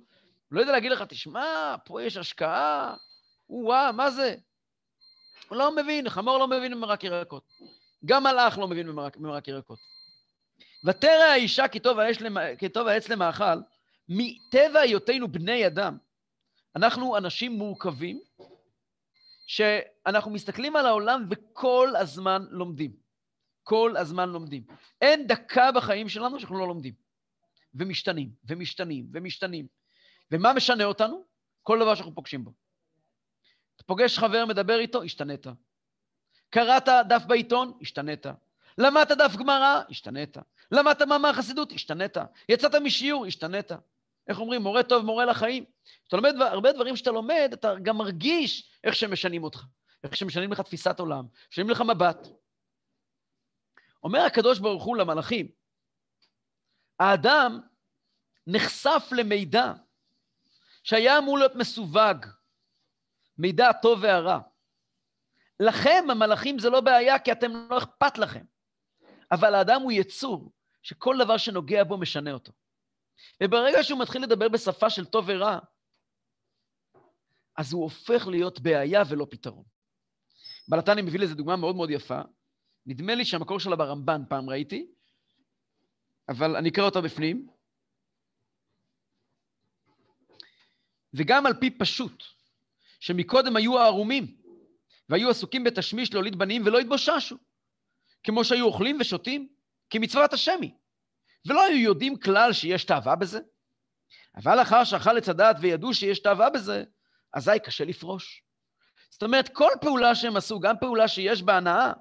[0.51, 2.97] לא יודע להגיד לך, תשמע, פה יש השקעה,
[3.49, 4.37] וואה, מה זה?
[5.49, 7.45] הוא לא מבין, חמור לא מבין במרק ירקות.
[8.05, 9.79] גם מלאך לא מבין במרק, במרק ירקות.
[10.85, 11.81] ותרא האישה כי
[12.69, 13.59] טוב, העץ למאכל,
[14.09, 15.99] מטבע היותנו בני אדם,
[16.77, 18.21] אנחנו אנשים מורכבים,
[19.47, 23.05] שאנחנו מסתכלים על העולם וכל הזמן לומדים.
[23.63, 24.63] כל הזמן לומדים.
[25.01, 26.95] אין דקה בחיים שלנו שאנחנו לא לומדים.
[27.75, 29.67] ומשתנים, ומשתנים, ומשתנים.
[30.31, 31.25] ומה משנה אותנו?
[31.63, 32.53] כל דבר שאנחנו פוגשים בו.
[33.77, 35.47] אתה פוגש חבר, מדבר איתו, השתנית.
[36.51, 38.27] קראת דף בעיתון, השתנית.
[38.79, 40.37] למדת דף גמרא, השתנית.
[40.71, 42.17] למדת מאמר חסידות, השתנית.
[42.49, 43.73] יצאת משיעור, השתנית.
[44.29, 45.65] איך אומרים, מורה טוב, מורה לחיים.
[45.85, 49.65] כשאתה לומד הרבה דברים שאתה לומד, אתה גם מרגיש איך שהם משנים אותך,
[50.05, 52.29] איך שהם משנים לך תפיסת עולם, משנים לך מבט.
[54.03, 55.49] אומר הקדוש ברוך הוא למלאכים,
[56.99, 57.61] האדם
[58.47, 59.73] נחשף למידע
[60.83, 62.27] שהיה אמור להיות מסווג,
[63.39, 64.39] מידע טוב והרע.
[65.61, 68.45] לכם, המלאכים, זה לא בעיה, כי אתם לא אכפת לכם.
[69.33, 70.53] אבל האדם הוא יצור
[70.83, 72.53] שכל דבר שנוגע בו משנה אותו.
[73.43, 75.59] וברגע שהוא מתחיל לדבר בשפה של טוב ורע,
[77.57, 79.65] אז הוא הופך להיות בעיה ולא פתרון.
[80.69, 82.21] בלתני מביא לזה דוגמה מאוד מאוד יפה.
[82.87, 84.87] נדמה לי שהמקור שלה ברמב"ן, פעם ראיתי,
[86.29, 87.49] אבל אני אקרא אותה בפנים.
[91.15, 92.25] וגם על פי פשוט,
[93.01, 94.37] שמקודם היו ערומים,
[95.09, 97.37] והיו עסוקים בתשמיש להוליד בנים ולא התבוששו,
[98.25, 99.49] כמו שהיו אוכלים ושותים,
[99.91, 100.75] כמצוות השמי.
[101.47, 103.41] ולא היו יודעים כלל שיש תאווה בזה.
[104.37, 106.85] אבל לאחר שאכל עץ הדעת וידעו שיש תאווה בזה,
[107.33, 108.45] אזי קשה לפרוש.
[109.11, 111.93] זאת אומרת, כל פעולה שהם עשו, גם פעולה שיש בה הנאה,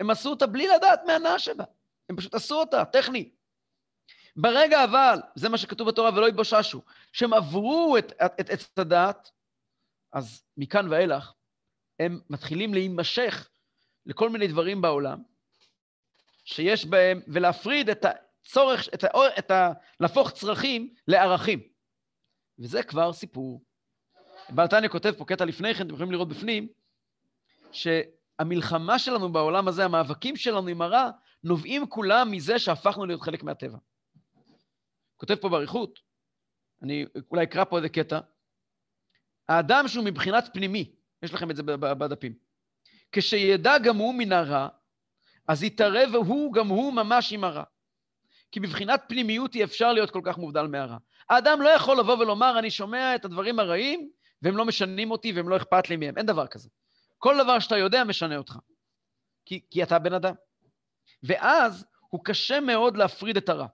[0.00, 1.64] הם עשו אותה בלי לדעת מהנאה שבה.
[2.10, 3.30] הם פשוט עשו אותה, טכני.
[4.36, 6.82] ברגע אבל, זה מה שכתוב בתורה, ולא התבוששו,
[7.12, 9.30] שהם עברו את עץ הדעת,
[10.12, 11.32] אז מכאן ואילך,
[12.00, 13.48] הם מתחילים להימשך
[14.06, 15.22] לכל מיני דברים בעולם,
[16.44, 18.06] שיש בהם, ולהפריד את,
[18.46, 21.60] הצורך, את ה, את ה, להפוך צרכים לערכים.
[22.58, 23.64] וזה כבר סיפור.
[24.48, 26.68] בעלתניה כותב פה קטע לפני כן, אתם יכולים לראות בפנים,
[27.72, 31.10] שהמלחמה שלנו בעולם הזה, המאבקים שלנו עם הרע,
[31.44, 33.78] נובעים כולם מזה שהפכנו להיות חלק מהטבע.
[35.16, 35.98] כותב פה באריכות,
[36.82, 38.20] אני אולי אקרא פה איזה קטע,
[39.48, 42.34] האדם שהוא מבחינת פנימי, יש לכם את זה בדפים,
[43.12, 44.68] כשידע גם הוא מן הרע,
[45.48, 47.64] אז יתערב הוא גם הוא ממש עם הרע.
[48.52, 50.96] כי מבחינת פנימיות אי אפשר להיות כל כך מובדל מהרע.
[51.30, 54.10] האדם לא יכול לבוא ולומר, אני שומע את הדברים הרעים,
[54.42, 56.18] והם לא משנים אותי והם לא אכפת לי מהם.
[56.18, 56.68] אין דבר כזה.
[57.18, 58.58] כל דבר שאתה יודע משנה אותך.
[59.46, 60.34] כי, כי אתה בן אדם.
[61.22, 63.66] ואז הוא קשה מאוד להפריד את הרע.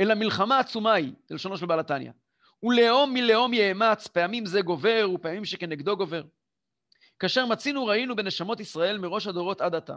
[0.00, 2.10] אלא מלחמה עצומה היא, זה לשונו של בעל התניא.
[2.62, 6.22] ולאום מלאום יאמץ, פעמים זה גובר ופעמים שכנגדו גובר.
[7.18, 9.96] כאשר מצינו ראינו בנשמות ישראל מראש הדורות עד עתה,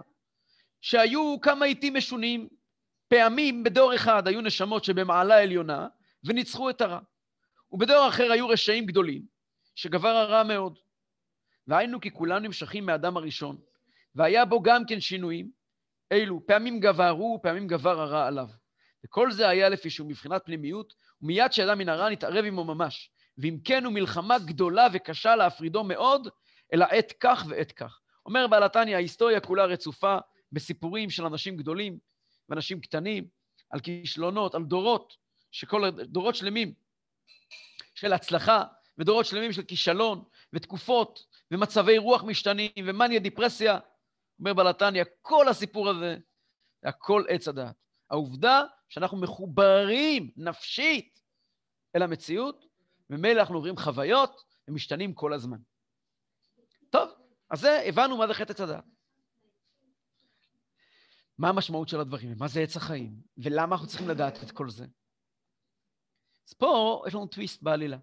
[0.81, 2.47] שהיו כמה עיתים משונים,
[3.11, 5.87] פעמים בדור אחד היו נשמות שבמעלה עליונה,
[6.23, 6.99] וניצחו את הרע.
[7.71, 9.21] ובדור אחר היו רשעים גדולים,
[9.75, 10.79] שגבר הרע מאוד.
[11.67, 13.57] והיינו כי כולם נמשכים מאדם הראשון,
[14.15, 15.51] והיה בו גם כן שינויים,
[16.11, 18.47] אלו פעמים גברו ופעמים גבר הרע עליו.
[19.05, 23.11] וכל זה היה לפי שהוא מבחינת פנימיות, ומיד שידע מן הרע נתערב עמו ממש.
[23.37, 26.27] ואם כן הוא מלחמה גדולה וקשה להפרידו מאוד,
[26.73, 27.99] אלא עת כך ועת כך.
[28.25, 30.17] אומר בעל התניא, ההיסטוריה כולה רצופה
[30.51, 32.11] בסיפורים של אנשים גדולים
[32.49, 33.27] ואנשים קטנים,
[33.69, 35.17] על כישלונות, על דורות,
[35.51, 36.73] שכל דורות שלמים
[37.95, 38.63] של הצלחה,
[38.97, 40.23] ודורות שלמים של כישלון,
[40.53, 43.79] ותקופות, ומצבי רוח משתנים, ומאניה דיפרסיה.
[44.39, 46.17] אומר בעל התניא, כל הסיפור הזה,
[46.81, 47.75] זה הכל עץ הדעת.
[48.09, 51.21] העובדה שאנחנו מחוברים נפשית
[51.95, 52.65] אל המציאות,
[53.09, 55.57] ממילא אנחנו עוברים חוויות ומשתנים כל הזמן.
[56.89, 57.09] טוב,
[57.49, 58.83] אז זה, הבנו מה זה חטא עץ הדעת.
[61.41, 64.85] מה המשמעות של הדברים, מה זה עץ החיים, ולמה אנחנו צריכים לדעת את כל זה.
[66.47, 67.97] אז פה יש לנו טוויסט בעלילה.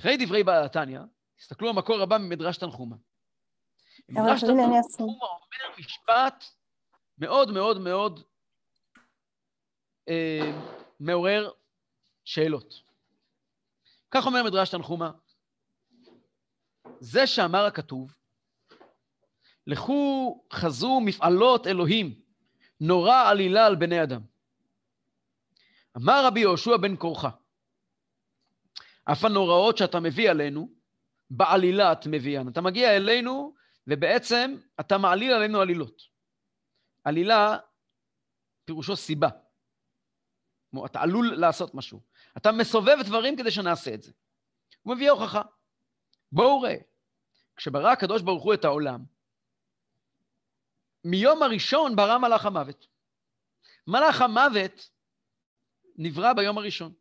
[0.00, 1.00] אחרי דברי בעל התניא,
[1.36, 2.96] תסתכלו המקור הבא ממדרש תנחומה.
[4.08, 6.44] מדרש תנחומה אומר משפט
[7.18, 8.20] מאוד מאוד מאוד
[10.08, 10.52] אה,
[11.00, 11.50] מעורר
[12.24, 12.74] שאלות.
[14.10, 15.10] כך אומר מדרש תנחומה,
[17.00, 18.16] זה שאמר הכתוב,
[19.66, 22.14] לכו חזו מפעלות אלוהים,
[22.80, 24.20] נורא עלילה על בני אדם.
[25.96, 27.30] אמר רבי יהושע בן קורחה,
[29.04, 30.68] אף הנוראות שאתה מביא עלינו,
[31.30, 32.48] בעלילה את מביאן.
[32.48, 33.54] אתה מגיע אלינו,
[33.86, 36.02] ובעצם אתה מעליל עלינו עלילות.
[37.04, 37.56] עלילה,
[38.64, 39.28] פירושו סיבה.
[40.70, 42.00] כמו, אתה עלול לעשות משהו.
[42.36, 44.12] אתה מסובב דברים כדי שנעשה את זה.
[44.82, 45.42] הוא מביא הוכחה.
[46.32, 46.76] בואו ראה,
[47.56, 49.04] כשברא הקדוש ברוך הוא את העולם,
[51.04, 52.86] מיום הראשון ברא מלאך המוות.
[53.86, 54.90] מלאך המוות
[55.96, 56.92] נברא ביום הראשון.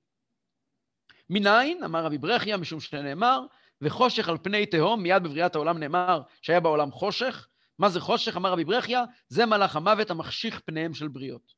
[1.29, 3.45] מניין, אמר רבי ברכיה, משום שנאמר,
[3.81, 7.47] וחושך על פני תהום, מיד בבריאת העולם נאמר שהיה בעולם חושך.
[7.79, 8.37] מה זה חושך?
[8.37, 11.53] אמר רבי ברכיה, זה מלאך המוות המחשיך פניהם של בריות.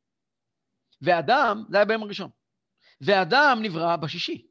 [1.02, 2.30] ואדם, זה היה ביום הראשון,
[3.02, 4.48] ואדם נברא בשישי.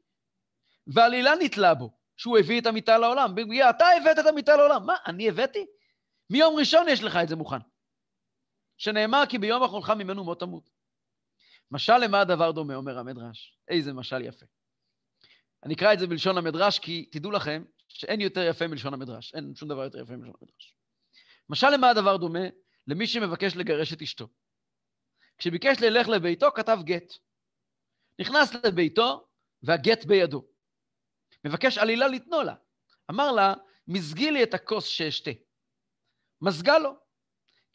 [0.87, 3.35] ועלילה נתלה בו, שהוא הביא את המיטה לעולם.
[3.69, 4.85] אתה הבאת את המיטה לעולם.
[4.85, 5.65] מה, אני הבאתי?
[6.29, 7.57] מיום ראשון יש לך את זה מוכן.
[8.77, 10.69] שנאמר כי ביום אכולך ממנו מות תמות.
[11.71, 13.57] משל למה הדבר דומה, אומר המדרש.
[13.67, 14.45] איזה משל יפה.
[15.63, 19.33] אני אקרא את זה בלשון המדרש, כי תדעו לכם שאין יותר יפה מלשון המדרש.
[19.35, 20.75] אין שום דבר יותר יפה מלשון המדרש.
[21.49, 22.39] משל למה הדבר דומה?
[22.87, 24.27] למי שמבקש לגרש את אשתו.
[25.37, 27.13] כשביקש ללך לביתו, כתב גט.
[28.21, 29.27] נכנס לביתו,
[29.63, 30.45] והגט בידו.
[31.45, 32.55] מבקש עלילה לתנו לה.
[33.11, 33.53] אמר לה,
[33.87, 35.31] מזגי לי את הכוס שאשתה.
[36.41, 37.04] מזגה לו.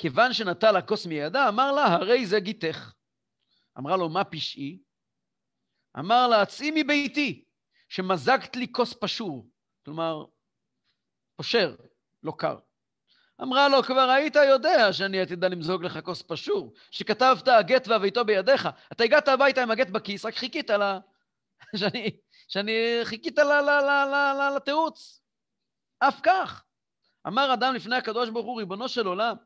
[0.01, 2.93] כיוון שנטל הכוס מידה, אמר לה, הרי זה גיתך.
[3.79, 4.79] אמרה לו, מה פשעי?
[5.99, 7.45] אמר לה, צאי מביתי,
[7.89, 9.47] שמזגת לי כוס פשור.
[9.85, 10.25] כלומר,
[11.37, 11.77] פושר,
[12.23, 12.59] לא קר.
[13.43, 18.69] אמרה לו, כבר היית יודע שאני עתידה למזוג לך כוס פשור, שכתבת הגט והביתו בידיך.
[18.93, 20.99] אתה הגעת הביתה עם הגט בכיס, רק חיכית ל...
[21.77, 22.17] שאני,
[22.49, 23.39] שאני חיכית
[24.57, 25.23] לתירוץ.
[25.99, 26.65] אף כך.
[27.27, 29.37] אמר אדם לפני הקדוש ברוך הוא, ריבונו של עולם,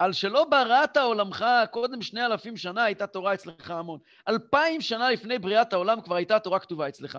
[0.00, 4.00] על שלא בראת עולמך קודם שני אלפים שנה הייתה תורה אצלך המון.
[4.28, 7.18] אלפיים שנה לפני בריאת העולם כבר הייתה תורה כתובה אצלך.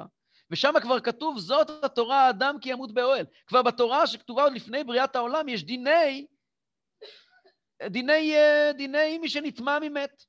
[0.52, 3.26] ושם כבר כתוב, זאת התורה האדם כי ימות באוהל.
[3.48, 6.28] כבר בתורה שכתובה עוד לפני בריאת העולם יש דיני,
[7.86, 10.24] דיני, אה, דיני מי שנטמע ממת.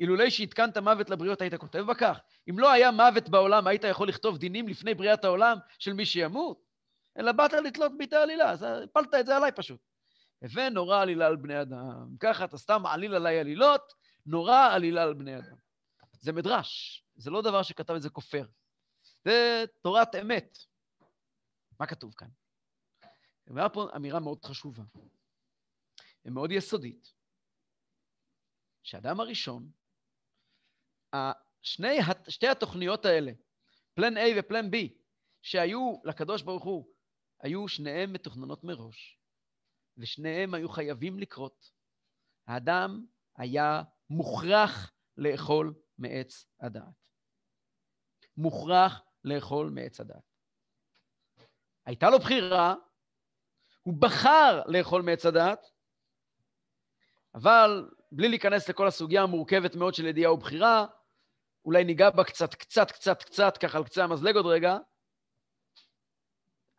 [0.00, 2.20] אילולי שהתקנת מוות לבריות היית כותב בה כך.
[2.50, 6.60] אם לא היה מוות בעולם, היית יכול לכתוב דינים לפני בריאת העולם של מי שימות?
[7.18, 9.89] אלא באת לתלות ביתה עלילה, אז הפלת את זה עליי פשוט.
[10.42, 12.16] הווה נורא עלילה על בני אדם.
[12.20, 13.92] ככה אתה סתם מעליל עליי עלילות,
[14.26, 15.56] נורא עלילה על בני אדם.
[16.20, 18.46] זה מדרש, זה לא דבר שכתב את זה כופר.
[19.24, 20.58] זה תורת אמת.
[21.80, 22.28] מה כתוב כאן?
[23.50, 24.82] אמרה פה אמירה מאוד חשובה
[26.24, 27.12] ומאוד יסודית,
[28.82, 29.70] שאדם הראשון,
[31.62, 33.32] שני, שתי התוכניות האלה,
[33.94, 34.76] פלן A ופלן B,
[35.42, 36.94] שהיו לקדוש ברוך הוא,
[37.40, 39.19] היו שניהם מתוכננות מראש,
[40.00, 41.70] ושניהם היו חייבים לקרות.
[42.46, 43.04] האדם
[43.36, 47.10] היה מוכרח לאכול מעץ הדעת.
[48.36, 50.22] מוכרח לאכול מעץ הדעת.
[51.86, 52.74] הייתה לו בחירה,
[53.82, 55.66] הוא בחר לאכול מעץ הדעת,
[57.34, 60.86] אבל בלי להיכנס לכל הסוגיה המורכבת מאוד של ידיעה ובחירה,
[61.64, 64.78] אולי ניגע בה קצת, קצת, קצת, קצת, ככה על קצה המזלג עוד רגע,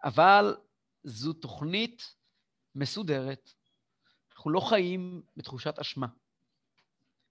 [0.03, 0.57] אבל
[1.03, 2.15] זו תוכנית
[2.75, 3.51] מסודרת.
[4.35, 6.07] אנחנו לא חיים בתחושת אשמה.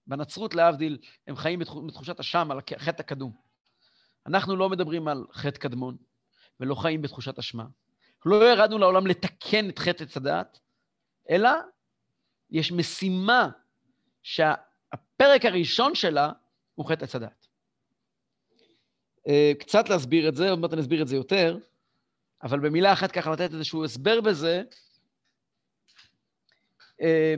[0.07, 3.31] בנצרות, להבדיל, הם חיים בתחושת אשם על החטא הקדום.
[4.25, 5.97] אנחנו לא מדברים על חטא קדמון,
[6.59, 7.65] ולא חיים בתחושת אשמה.
[8.25, 10.59] לא ירדנו לעולם לתקן את חטא עץ הדעת,
[11.29, 11.49] אלא
[12.49, 13.49] יש משימה
[14.23, 16.31] שהפרק הראשון שלה
[16.75, 17.47] הוא חטא עץ הדעת.
[19.27, 21.57] אה, קצת להסביר את זה, עוד מעט אני אסביר את זה יותר,
[22.43, 24.63] אבל במילה אחת ככה לתת איזשהו הסבר בזה.
[27.01, 27.35] אה,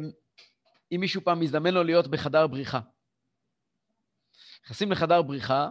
[0.91, 2.79] אם מישהו פעם מזדמן לו להיות בחדר בריחה.
[4.63, 5.69] נכנסים לחדר בריחה,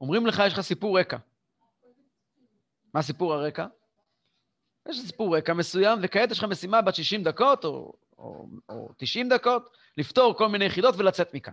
[0.00, 1.16] אומרים לך, יש לך סיפור רקע.
[2.94, 3.66] מה סיפור הרקע?
[4.88, 9.28] יש סיפור רקע מסוים, וכעת יש לך משימה בת 60 דקות או, או, או 90
[9.28, 11.52] דקות, לפתור כל מיני יחידות ולצאת מכאן.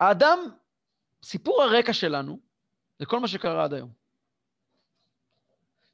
[0.00, 0.38] האדם,
[1.22, 2.40] סיפור הרקע שלנו,
[2.98, 3.92] זה כל מה שקרה עד היום.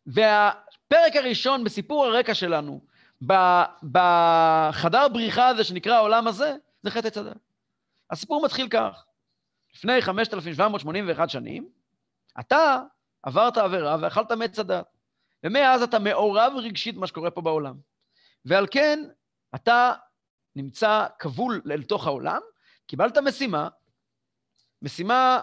[0.07, 2.81] והפרק הראשון בסיפור הרקע שלנו,
[3.23, 7.37] בחדר בריחה הזה שנקרא העולם הזה, זה חטא צדק.
[8.11, 9.05] הסיפור מתחיל כך:
[9.75, 11.69] לפני 5,781 שנים,
[12.41, 12.83] אתה
[13.23, 14.87] עברת עבירה ואכלת מעץ הדת.
[15.45, 17.77] ומאז אתה מעורב רגשית במה שקורה פה בעולם.
[18.45, 19.09] ועל כן,
[19.55, 19.93] אתה
[20.57, 22.41] נמצא כבול אל תוך העולם,
[22.87, 23.69] קיבלת משימה,
[24.83, 25.41] משימה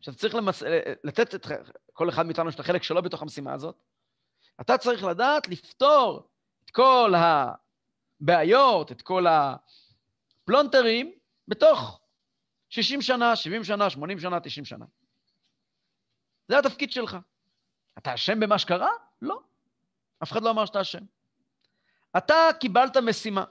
[0.00, 0.62] שאתה צריך למס...
[1.04, 1.46] לתת את
[1.92, 3.76] כל אחד מאיתנו יש את החלק שלו בתוך המשימה הזאת.
[4.60, 6.28] אתה צריך לדעת לפתור
[6.68, 7.12] את כל
[8.20, 11.12] הבעיות, את כל הפלונטרים,
[11.48, 12.00] בתוך
[12.68, 14.84] 60 שנה, 70 שנה, 80 שנה, 90 שנה.
[16.48, 17.16] זה התפקיד שלך.
[17.98, 18.90] אתה אשם במה שקרה?
[19.22, 19.40] לא.
[20.22, 21.04] אף אחד לא אמר שאתה אשם.
[22.16, 23.44] אתה קיבלת משימה.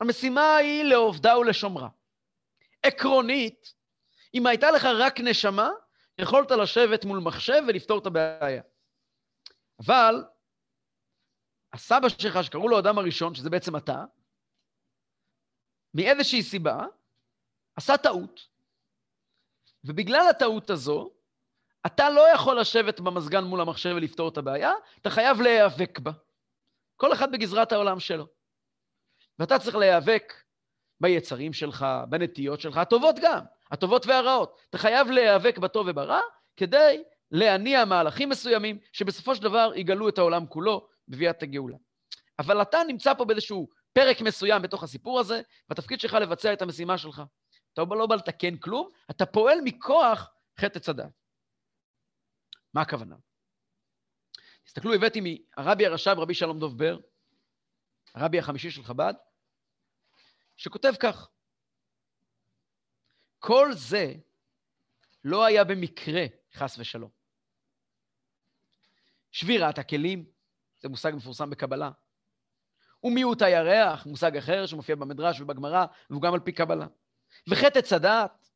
[0.00, 1.88] המשימה היא לעובדה ולשומרה.
[2.82, 3.74] עקרונית,
[4.34, 5.70] אם הייתה לך רק נשמה,
[6.18, 8.62] יכולת לשבת מול מחשב ולפתור את הבעיה.
[9.86, 10.24] אבל
[11.74, 14.04] הסבא שלך, שקראו לו אדם הראשון, שזה בעצם אתה,
[15.94, 16.86] מאיזושהי סיבה,
[17.76, 18.48] עשה טעות.
[19.84, 21.10] ובגלל הטעות הזו,
[21.86, 26.10] אתה לא יכול לשבת במזגן מול המחשב ולפתור את הבעיה, אתה חייב להיאבק בה.
[26.96, 28.26] כל אחד בגזרת העולם שלו.
[29.38, 30.32] ואתה צריך להיאבק
[31.00, 34.60] ביצרים שלך, בנטיות שלך, הטובות גם, הטובות והרעות.
[34.70, 36.20] אתה חייב להיאבק בטוב וברע
[36.56, 41.76] כדי להניע מהלכים מסוימים שבסופו של דבר יגלו את העולם כולו בביאת הגאולה.
[42.38, 46.98] אבל אתה נמצא פה באיזשהו פרק מסוים בתוך הסיפור הזה, והתפקיד שלך לבצע את המשימה
[46.98, 47.22] שלך.
[47.72, 50.30] אתה לא בא לתקן כלום, אתה פועל מכוח
[50.60, 51.12] חטא הדת.
[52.74, 53.16] מה הכוונה?
[54.64, 56.98] תסתכלו, הבאתי מהרבי הרש"ב, רבי שלום דוב בר,
[58.14, 59.14] הרבי החמישי של חב"ד,
[60.56, 61.28] שכותב כך:
[63.38, 64.14] כל זה
[65.24, 66.22] לא היה במקרה,
[66.54, 67.10] חס ושלום.
[69.32, 70.33] שבירת הכלים,
[70.84, 71.90] זה מושג מפורסם בקבלה.
[73.04, 76.86] ומיעוט הירח, מושג אחר שמופיע במדרש ובגמרא, והוא גם על פי קבלה.
[77.48, 78.48] וחטא עץ הדעת,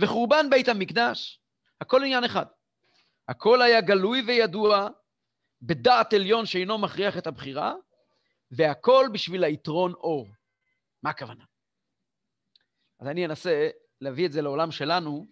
[0.00, 1.40] וחורבן בית המקדש,
[1.80, 2.46] הכל עניין אחד.
[3.28, 4.88] הכל היה גלוי וידוע
[5.62, 7.74] בדעת עליון שאינו מכריח את הבחירה,
[8.50, 10.28] והכל בשביל היתרון אור.
[11.02, 11.44] מה הכוונה?
[13.00, 13.68] אז אני אנסה
[14.00, 15.26] להביא את זה לעולם שלנו,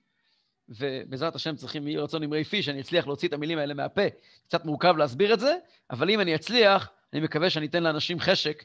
[0.68, 4.02] ובעזרת השם צריכים, יהי רצון אמרי פי, שאני אצליח להוציא את המילים האלה מהפה.
[4.46, 5.56] קצת מורכב להסביר את זה,
[5.90, 8.64] אבל אם אני אצליח, אני מקווה שאני אתן לאנשים חשק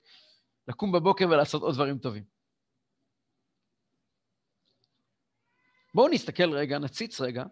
[0.67, 2.23] לקום בבוקר ולעשות עוד דברים טובים.
[5.93, 7.43] בואו נסתכל רגע, נציץ רגע.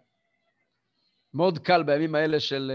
[1.34, 2.72] מאוד קל בימים האלה של,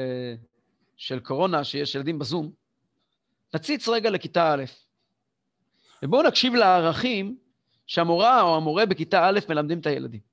[0.98, 2.52] של קורונה, שיש ילדים בזום.
[3.54, 4.64] נציץ רגע לכיתה א',
[6.04, 7.38] ובואו נקשיב לערכים
[7.88, 10.33] שהמורה או המורה בכיתה א' מלמדים את הילדים.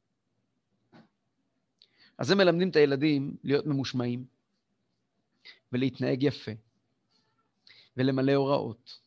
[2.21, 4.25] אז הם מלמדים את הילדים להיות ממושמעים
[5.73, 6.51] ולהתנהג יפה,
[7.97, 8.99] ולמלא הוראות,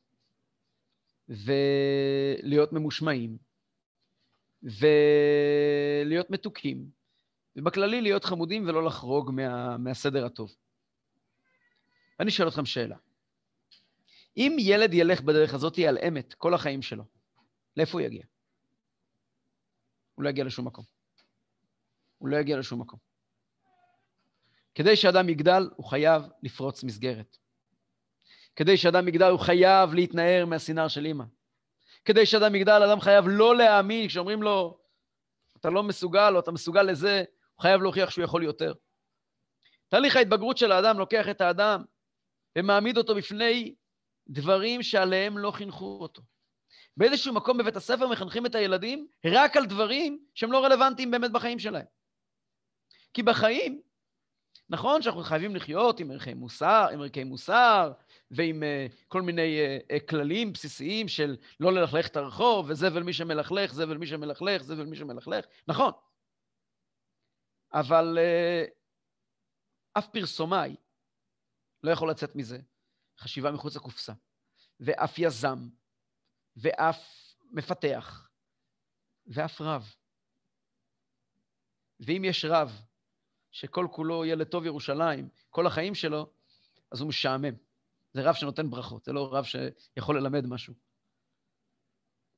[1.30, 3.38] ולהיות ממושמעים,
[4.64, 6.90] ולהיות מתוקים,
[7.56, 10.56] ובכללי להיות חמודים ולא לחרוג מה, מהסדר הטוב.
[12.20, 12.98] ואני שואל אתכם שאלה.
[14.38, 17.04] אם ילד ילך בדרך הזאת על אמת כל החיים שלו,
[17.78, 18.24] לאיפה הוא יגיע?
[20.16, 20.93] הוא לא יגיע לשום מקום.
[22.24, 23.00] הוא לא יגיע לשום מקום.
[24.76, 27.38] כדי שאדם יגדל, הוא חייב לפרוץ מסגרת.
[28.56, 31.24] כדי שאדם יגדל, הוא חייב להתנער מהסינר של אימא.
[32.06, 34.78] כדי שאדם יגדל, אדם חייב לא להאמין, כשאומרים לו,
[35.58, 37.24] אתה לא מסוגל או אתה מסוגל לזה,
[37.56, 38.74] הוא חייב להוכיח שהוא יכול יותר.
[39.88, 41.84] תהליך ההתבגרות של האדם לוקח את האדם
[42.58, 43.76] ומעמיד אותו בפני
[44.28, 46.22] דברים שעליהם לא חינכו אותו.
[46.98, 51.60] באיזשהו מקום בבית הספר מחנכים את הילדים רק על דברים שהם לא רלוונטיים באמת בחיים
[51.60, 51.86] שלהם.
[53.14, 53.82] כי בחיים,
[54.70, 57.92] נכון שאנחנו חייבים לחיות עם ערכי מוסר, עם ערכי מוסר
[58.32, 63.14] ועם uh, כל מיני uh, uh, כללים בסיסיים של לא ללכלך את הרחוב, וזבל מי
[63.14, 65.92] שמלכלך, זבל מי שמלכלך, זבל מי שמלכלך, נכון.
[67.74, 68.72] אבל uh,
[69.98, 70.76] אף פרסומאי
[71.84, 72.60] לא יכול לצאת מזה.
[73.20, 74.14] חשיבה מחוץ לקופסה,
[74.80, 75.70] ואף יזם,
[76.56, 76.98] ואף
[77.52, 78.30] מפתח,
[79.28, 79.96] ואף רב.
[82.00, 82.82] ואם יש רב
[83.54, 86.30] שכל כולו ילד טוב ירושלים, כל החיים שלו,
[86.92, 87.54] אז הוא משעמם.
[88.14, 90.74] זה רב שנותן ברכות, זה לא רב שיכול ללמד משהו.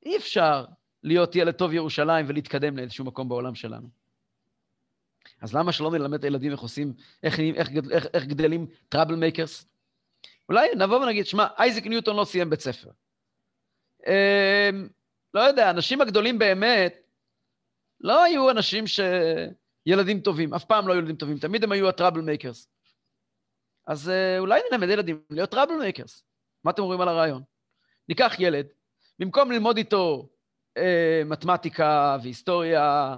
[0.06, 0.64] אי אפשר
[1.02, 3.88] להיות ילד טוב ירושלים ולהתקדם לאיזשהו מקום בעולם שלנו.
[5.40, 6.92] אז למה שלא נלמד את הילדים איך עושים,
[7.22, 9.66] איך, איך, איך, איך גדלים troublemakers?
[10.48, 12.90] אולי נבוא ונגיד, שמע, אייזק ניוטון לא סיים בית ספר.
[14.06, 14.70] אה,
[15.34, 16.96] לא יודע, האנשים הגדולים באמת
[18.00, 18.84] לא היו אנשים
[19.88, 22.68] שילדים טובים, אף פעם לא היו ילדים טובים, תמיד הם היו ה troublemakers.
[23.86, 26.24] אז אה, אולי נלמד ילדים להיות troublemakers.
[26.64, 27.42] מה אתם אומרים על הרעיון?
[28.08, 28.66] ניקח ילד,
[29.18, 30.28] במקום ללמוד איתו
[30.76, 33.16] אה, מתמטיקה והיסטוריה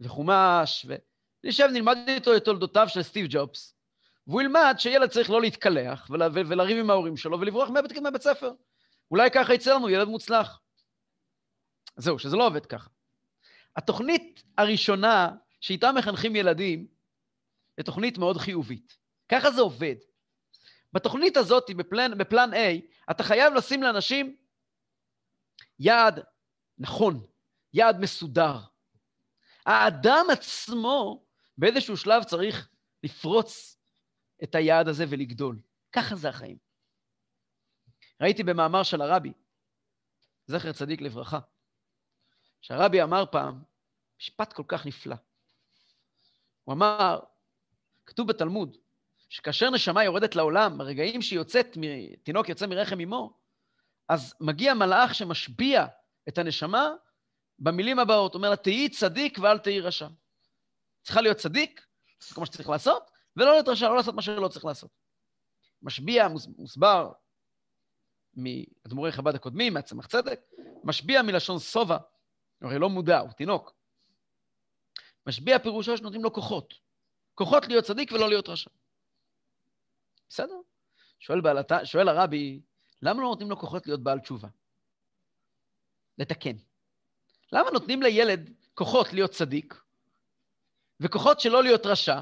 [0.00, 0.86] וחומש,
[1.44, 3.74] ונשב, נלמד איתו את תולדותיו של סטיב ג'ובס,
[4.26, 8.52] והוא ילמד שילד צריך לא להתקלח ול, ולריב עם ההורים שלו ולברוח מהבית, מהבית ספר.
[9.10, 10.60] אולי ככה יצא לנו ילד מוצלח.
[11.96, 12.90] זהו, שזה לא עובד ככה.
[13.76, 15.30] התוכנית הראשונה
[15.62, 16.86] שאיתה מחנכים ילדים,
[17.76, 18.98] היא תוכנית מאוד חיובית.
[19.28, 19.94] ככה זה עובד.
[20.92, 22.56] בתוכנית הזאת, בפלן, בפלן A,
[23.10, 24.36] אתה חייב לשים לאנשים
[25.78, 26.20] יעד
[26.78, 27.26] נכון,
[27.72, 28.58] יעד מסודר.
[29.66, 31.26] האדם עצמו
[31.58, 32.68] באיזשהו שלב צריך
[33.02, 33.78] לפרוץ
[34.42, 35.60] את היעד הזה ולגדול.
[35.92, 36.56] ככה זה החיים.
[38.20, 39.32] ראיתי במאמר של הרבי,
[40.46, 41.38] זכר צדיק לברכה,
[42.60, 43.62] שהרבי אמר פעם
[44.20, 45.16] משפט כל כך נפלא.
[46.64, 47.20] הוא אמר,
[48.06, 48.76] כתוב בתלמוד,
[49.28, 51.76] שכאשר נשמה יורדת לעולם, ברגעים שהיא יוצאת,
[52.22, 53.38] תינוק יוצא מרחם אמו,
[54.08, 55.86] אז מגיע מלאך שמשביע
[56.28, 56.90] את הנשמה
[57.58, 60.08] במילים הבאות, אומר לה, תהיי צדיק ואל תהיי רשע.
[61.02, 61.86] צריכה להיות צדיק,
[62.28, 64.90] זה כל מה שצריך לעשות, ולא להיות רשע, לא לעשות מה שלא צריך לעשות.
[65.82, 67.12] משביע, מוסבר
[68.34, 70.40] מאדמו"רי חב"ד הקודמים, מהצמח צדק,
[70.84, 71.98] משביע מלשון שובע,
[72.62, 73.81] הרי לא מודע, הוא תינוק.
[75.26, 76.74] משביע פירושו שנותנים לו כוחות.
[77.34, 78.70] כוחות להיות צדיק ולא להיות רשע.
[80.28, 80.56] בסדר?
[81.20, 82.60] שואל, בעלת, שואל הרבי,
[83.02, 84.48] למה לא נותנים לו כוחות להיות בעל תשובה?
[86.18, 86.56] לתקן.
[87.52, 89.82] למה נותנים לילד כוחות להיות צדיק,
[91.00, 92.20] וכוחות שלא להיות רשע,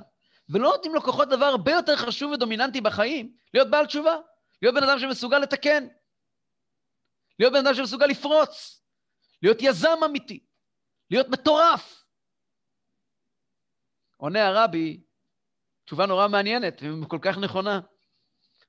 [0.49, 4.17] ולא נותנים לו כוחות דבר הרבה יותר חשוב ודומיננטי בחיים, להיות בעל תשובה,
[4.63, 5.87] להיות בן אדם שמסוגל לתקן,
[7.39, 8.83] להיות בן אדם שמסוגל לפרוץ,
[9.43, 10.47] להיות יזם אמיתי,
[11.11, 12.00] להיות מטורף.
[14.21, 15.01] עונה הרבי,
[15.85, 17.81] תשובה נורא מעניינת וכל כך נכונה.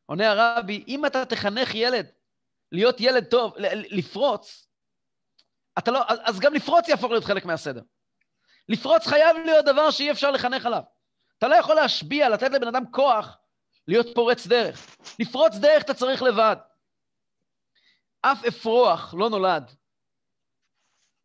[0.06, 2.12] עונה הרבי, אם אתה תחנך ילד
[2.72, 3.54] להיות ילד טוב,
[3.90, 4.68] לפרוץ,
[5.78, 7.82] אתה לא, אז גם לפרוץ יהפוך להיות חלק מהסדר.
[8.70, 10.82] לפרוץ חייב להיות דבר שאי אפשר לחנך עליו.
[11.38, 13.38] אתה לא יכול להשביע, לתת לבן אדם כוח
[13.88, 14.98] להיות פורץ דרך.
[15.20, 16.56] לפרוץ דרך אתה צריך לבד.
[18.22, 19.72] אף אפרוח לא נולד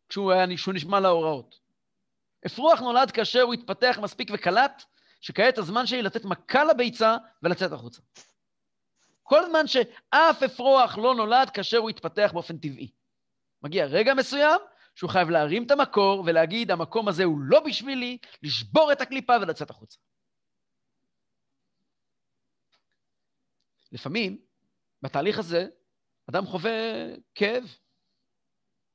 [0.09, 1.66] כשהוא, היה, כשהוא נשמע להוראות.
[2.47, 4.83] אפרוח נולד כאשר הוא התפתח מספיק וקלט
[5.21, 8.01] שכעת הזמן שלי לתת מכה לביצה ולצאת החוצה.
[9.23, 12.91] כל זמן שאף אפרוח לא נולד כאשר הוא התפתח באופן טבעי.
[13.61, 14.61] מגיע רגע מסוים
[14.95, 19.69] שהוא חייב להרים את המקור ולהגיד, המקום הזה הוא לא בשבילי, לשבור את הקליפה ולצאת
[19.69, 19.97] החוצה.
[23.91, 24.37] לפעמים,
[25.01, 25.67] בתהליך הזה,
[26.29, 26.71] אדם חווה
[27.35, 27.63] כאב,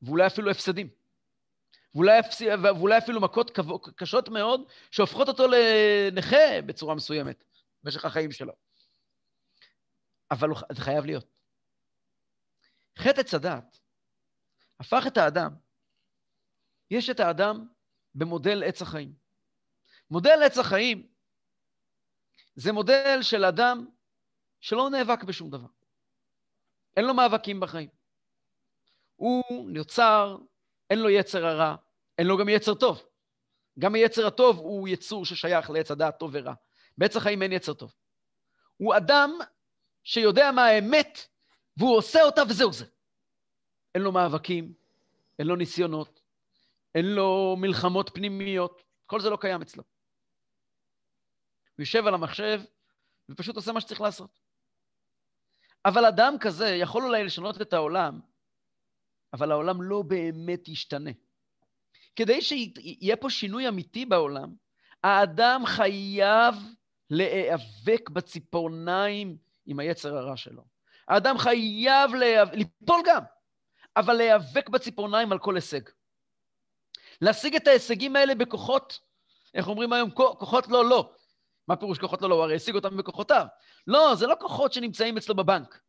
[0.02, 1.01] ואולי אפילו הפסדים.
[1.94, 2.20] ואולי,
[2.62, 3.58] ואולי אפילו מכות
[3.96, 7.44] קשות מאוד, שהופכות אותו לנכה בצורה מסוימת
[7.82, 8.52] במשך החיים שלו.
[10.30, 11.26] אבל זה חייב להיות.
[12.98, 13.78] חטא עץ הדת
[14.80, 15.54] הפך את האדם,
[16.90, 17.68] יש את האדם
[18.14, 19.14] במודל עץ החיים.
[20.10, 21.08] מודל עץ החיים
[22.54, 23.86] זה מודל של אדם
[24.60, 25.68] שלא נאבק בשום דבר.
[26.96, 27.88] אין לו מאבקים בחיים.
[29.16, 30.36] הוא נוצר,
[30.92, 31.76] אין לו יצר הרע,
[32.18, 33.02] אין לו גם יצר טוב.
[33.78, 36.54] גם היצר הטוב הוא יצור ששייך לעץ הדעת טוב ורע.
[36.98, 37.94] בעץ החיים אין יצר טוב.
[38.76, 39.30] הוא אדם
[40.04, 41.18] שיודע מה האמת,
[41.76, 42.84] והוא עושה אותה וזהו זה.
[43.94, 44.72] אין לו מאבקים,
[45.38, 46.20] אין לו ניסיונות,
[46.94, 49.82] אין לו מלחמות פנימיות, כל זה לא קיים אצלו.
[51.76, 52.60] הוא יושב על המחשב
[53.28, 54.40] ופשוט עושה מה שצריך לעשות.
[55.84, 58.20] אבל אדם כזה יכול אולי לשנות את העולם,
[59.32, 61.10] אבל העולם לא באמת ישתנה.
[62.16, 64.54] כדי שיהיה פה שינוי אמיתי בעולם,
[65.04, 66.54] האדם חייב
[67.10, 70.64] להיאבק בציפורניים עם היצר הרע שלו.
[71.08, 73.22] האדם חייב להיאבק, ליפול גם,
[73.96, 75.80] אבל להיאבק בציפורניים על כל הישג.
[77.20, 79.00] להשיג את ההישגים האלה בכוחות,
[79.54, 81.12] איך אומרים היום, כוחות לא לא.
[81.68, 82.34] מה פירוש כוחות לא לא?
[82.34, 83.46] הוא הרי השיג אותם בכוחותיו.
[83.86, 85.80] לא, זה לא כוחות שנמצאים אצלו בבנק.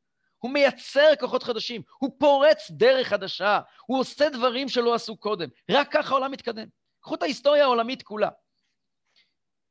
[0.44, 5.50] הוא מייצר כוחות חדשים, הוא פורץ דרך חדשה, הוא עושה דברים שלא עשו קודם.
[5.72, 6.68] רק ככה העולם מתקדם.
[7.02, 8.30] קחו את ההיסטוריה העולמית כולה.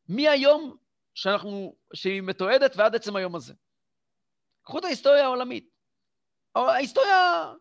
[0.08, 0.76] מהיום
[1.14, 3.54] שאנחנו, שהיא מתועדת ועד עצם היום הזה.
[4.62, 5.68] קחו את ההיסטוריה העולמית.
[6.54, 7.52] ההיסטוריה,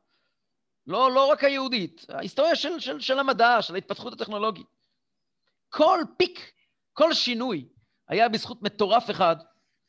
[0.88, 4.68] לא, לא רק היהודית, ההיסטוריה של, של, של המדע, של ההתפתחות הטכנולוגית.
[5.70, 6.54] כל פיק,
[6.94, 7.70] כל שינוי,
[8.08, 9.36] היה בזכות מטורף אחד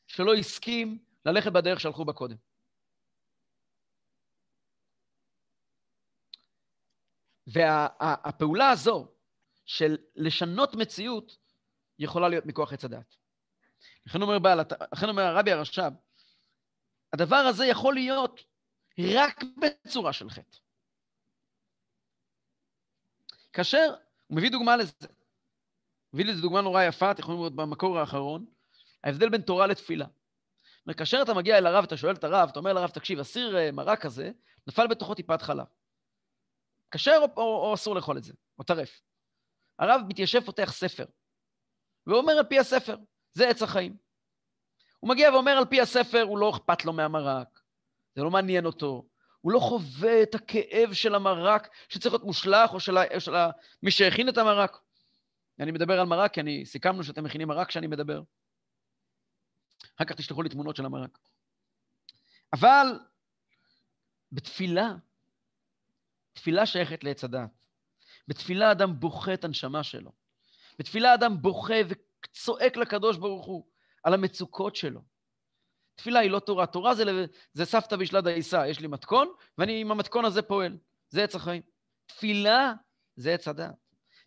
[0.06, 2.51] שלא הסכים ללכת בדרך שהלכו בה קודם.
[7.46, 9.08] והפעולה וה, הזו
[9.66, 11.36] של לשנות מציאות
[11.98, 13.16] יכולה להיות מכוח עץ הדעת.
[14.06, 14.60] לכן אומר, בעל,
[14.92, 15.92] לכן אומר הרבי הרש"ב,
[17.12, 18.40] הדבר הזה יכול להיות
[18.98, 20.56] רק בצורה של חטא.
[23.52, 23.94] כאשר,
[24.26, 24.92] הוא מביא דוגמה לזה,
[26.12, 28.46] מביא לזה דוגמה נורא יפה, אתם יכולים לראות במקור האחרון,
[29.04, 30.06] ההבדל בין תורה לתפילה.
[30.96, 33.72] כאשר אתה מגיע אל הרב, אתה שואל את הרב, אתה אומר לרב, תקשיב, אסיר אה,
[33.72, 34.30] מרק כזה,
[34.66, 35.66] נפל בתוכו טיפת חלב.
[36.92, 39.00] כשר או, או, או אסור לאכול את זה, או טרף.
[39.78, 41.04] הרב מתיישב, פותח ספר,
[42.06, 42.96] ואומר על פי הספר,
[43.32, 43.96] זה עץ החיים.
[45.00, 47.60] הוא מגיע ואומר על פי הספר, הוא לא אכפת לו מהמרק,
[48.14, 49.08] זה לא מעניין אותו,
[49.40, 53.34] הוא לא חווה את הכאב של המרק שצריך להיות מושלך, או של, או של
[53.82, 54.78] מי שהכין את המרק.
[55.60, 58.22] אני מדבר על מרק, כי אני, סיכמנו שאתם מכינים מרק כשאני מדבר.
[59.96, 61.18] אחר כך תשלחו לי תמונות של המרק.
[62.52, 62.86] אבל
[64.32, 64.94] בתפילה,
[66.32, 67.66] תפילה שייכת לעץ הדת.
[68.28, 70.12] בתפילה אדם בוכה את הנשמה שלו.
[70.78, 73.66] בתפילה אדם בוכה וצועק לקדוש ברוך הוא
[74.04, 75.00] על המצוקות שלו.
[75.94, 77.04] תפילה היא לא תורה, תורה זה,
[77.52, 79.28] זה סבתא בישלה דייסה, יש לי מתכון,
[79.58, 80.78] ואני עם המתכון הזה פועל.
[81.08, 81.62] זה עץ החיים.
[82.06, 82.72] תפילה
[83.16, 83.74] זה עץ הדת.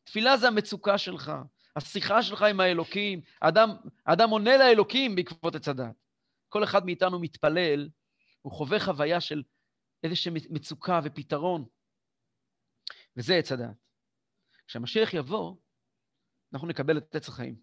[0.03, 1.31] תפילה זה המצוקה שלך,
[1.75, 3.21] השיחה שלך עם האלוקים.
[3.41, 3.69] האדם,
[4.05, 5.95] האדם עונה לאלוקים בעקבות עץ הדת.
[6.49, 7.89] כל אחד מאיתנו מתפלל,
[8.41, 9.43] הוא חווה חוויה של
[10.03, 11.65] איזושהי מצוקה ופתרון.
[13.17, 13.75] וזה עץ הדעת.
[14.67, 15.55] כשהמשיח יבוא,
[16.53, 17.55] אנחנו נקבל את עץ החיים.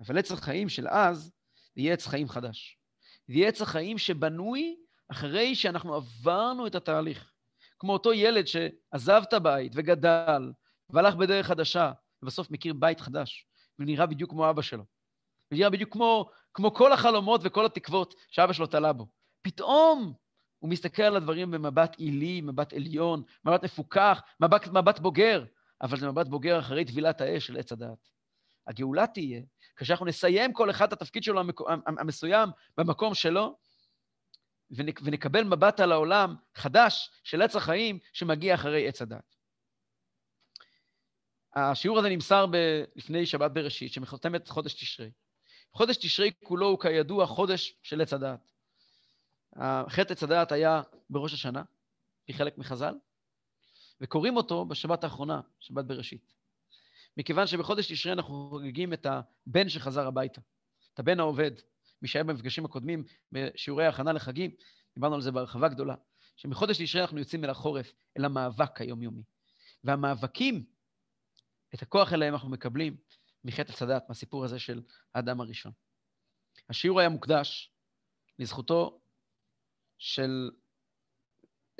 [0.00, 1.32] אבל עץ החיים של אז,
[1.76, 2.78] יהיה עץ חיים חדש.
[3.28, 4.76] יהיה עץ החיים שבנוי
[5.08, 7.32] אחרי שאנחנו עברנו את התהליך.
[7.78, 10.52] כמו אותו ילד שעזב את הבית וגדל,
[10.90, 13.46] והלך בדרך חדשה, ובסוף מכיר בית חדש,
[13.78, 14.84] ונראה בדיוק כמו אבא שלו.
[15.50, 19.06] ונראה בדיוק כמו, כמו כל החלומות וכל התקוות שאבא שלו תלה בו.
[19.42, 20.14] פתאום
[20.66, 25.44] הוא מסתכל על הדברים במבט עילי, מבט עליון, מבט מפוכח, מבט, מבט בוגר,
[25.82, 28.08] אבל זה מבט בוגר אחרי טבילת האש של עץ הדעת.
[28.66, 29.42] הגאולה תהיה
[29.76, 31.42] כאשר אנחנו נסיים כל אחד את התפקיד שלו
[31.86, 33.58] המסוים במקום שלו,
[34.70, 39.36] ונקבל מבט על העולם חדש של עץ החיים שמגיע אחרי עץ הדת.
[41.54, 45.10] השיעור הזה נמסר ב- לפני שבת בראשית, שמחותמת חודש תשרי.
[45.72, 48.55] חודש תשרי כולו הוא כידוע חודש של עץ הדעת.
[49.88, 51.62] חטא עץ הדעת היה בראש השנה,
[52.26, 52.94] כחלק מחז"ל,
[54.00, 56.32] וקוראים אותו בשבת האחרונה, שבת בראשית.
[57.16, 60.40] מכיוון שבחודש תשרי אנחנו חוגגים את הבן שחזר הביתה,
[60.94, 61.50] את הבן העובד.
[62.02, 64.50] מי שהיה במפגשים הקודמים, בשיעורי ההכנה לחגים,
[64.94, 65.94] דיברנו על זה בהרחבה גדולה,
[66.36, 69.22] שמחודש תשרי אנחנו יוצאים אל החורף, אל המאבק היומיומי.
[69.84, 70.64] והמאבקים,
[71.74, 72.96] את הכוח אליהם אנחנו מקבלים
[73.44, 74.82] מחטא עץ הדת, מהסיפור הזה של
[75.14, 75.72] האדם הראשון.
[76.70, 77.70] השיעור היה מוקדש
[78.38, 79.00] לזכותו
[79.98, 80.50] של...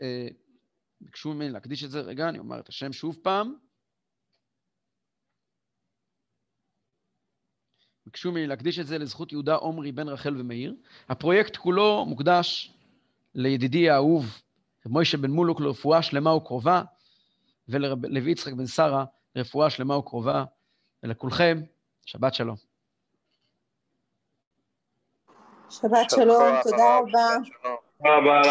[0.03, 0.29] אה,
[1.01, 3.55] ביקשו ממני להקדיש את זה, רגע, אני אומר את השם שוב פעם.
[8.07, 10.75] ביקשו ממני להקדיש את זה לזכות יהודה עומרי בן רחל ומאיר.
[11.09, 12.75] הפרויקט כולו מוקדש
[13.35, 14.25] לידידי האהוב,
[14.87, 16.83] רב מוישה בן מולוק לרפואה שלמה וקרובה,
[17.69, 19.05] ולוי יצחק בן שרה
[19.37, 20.45] לרפואה שלמה וקרובה,
[21.03, 21.63] ולכולכם,
[22.07, 22.57] שבת שלום.
[25.71, 27.76] שבת שלום, תודה רבה.
[27.99, 28.43] תודה רבה.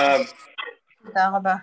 [1.06, 1.56] תודה רבה.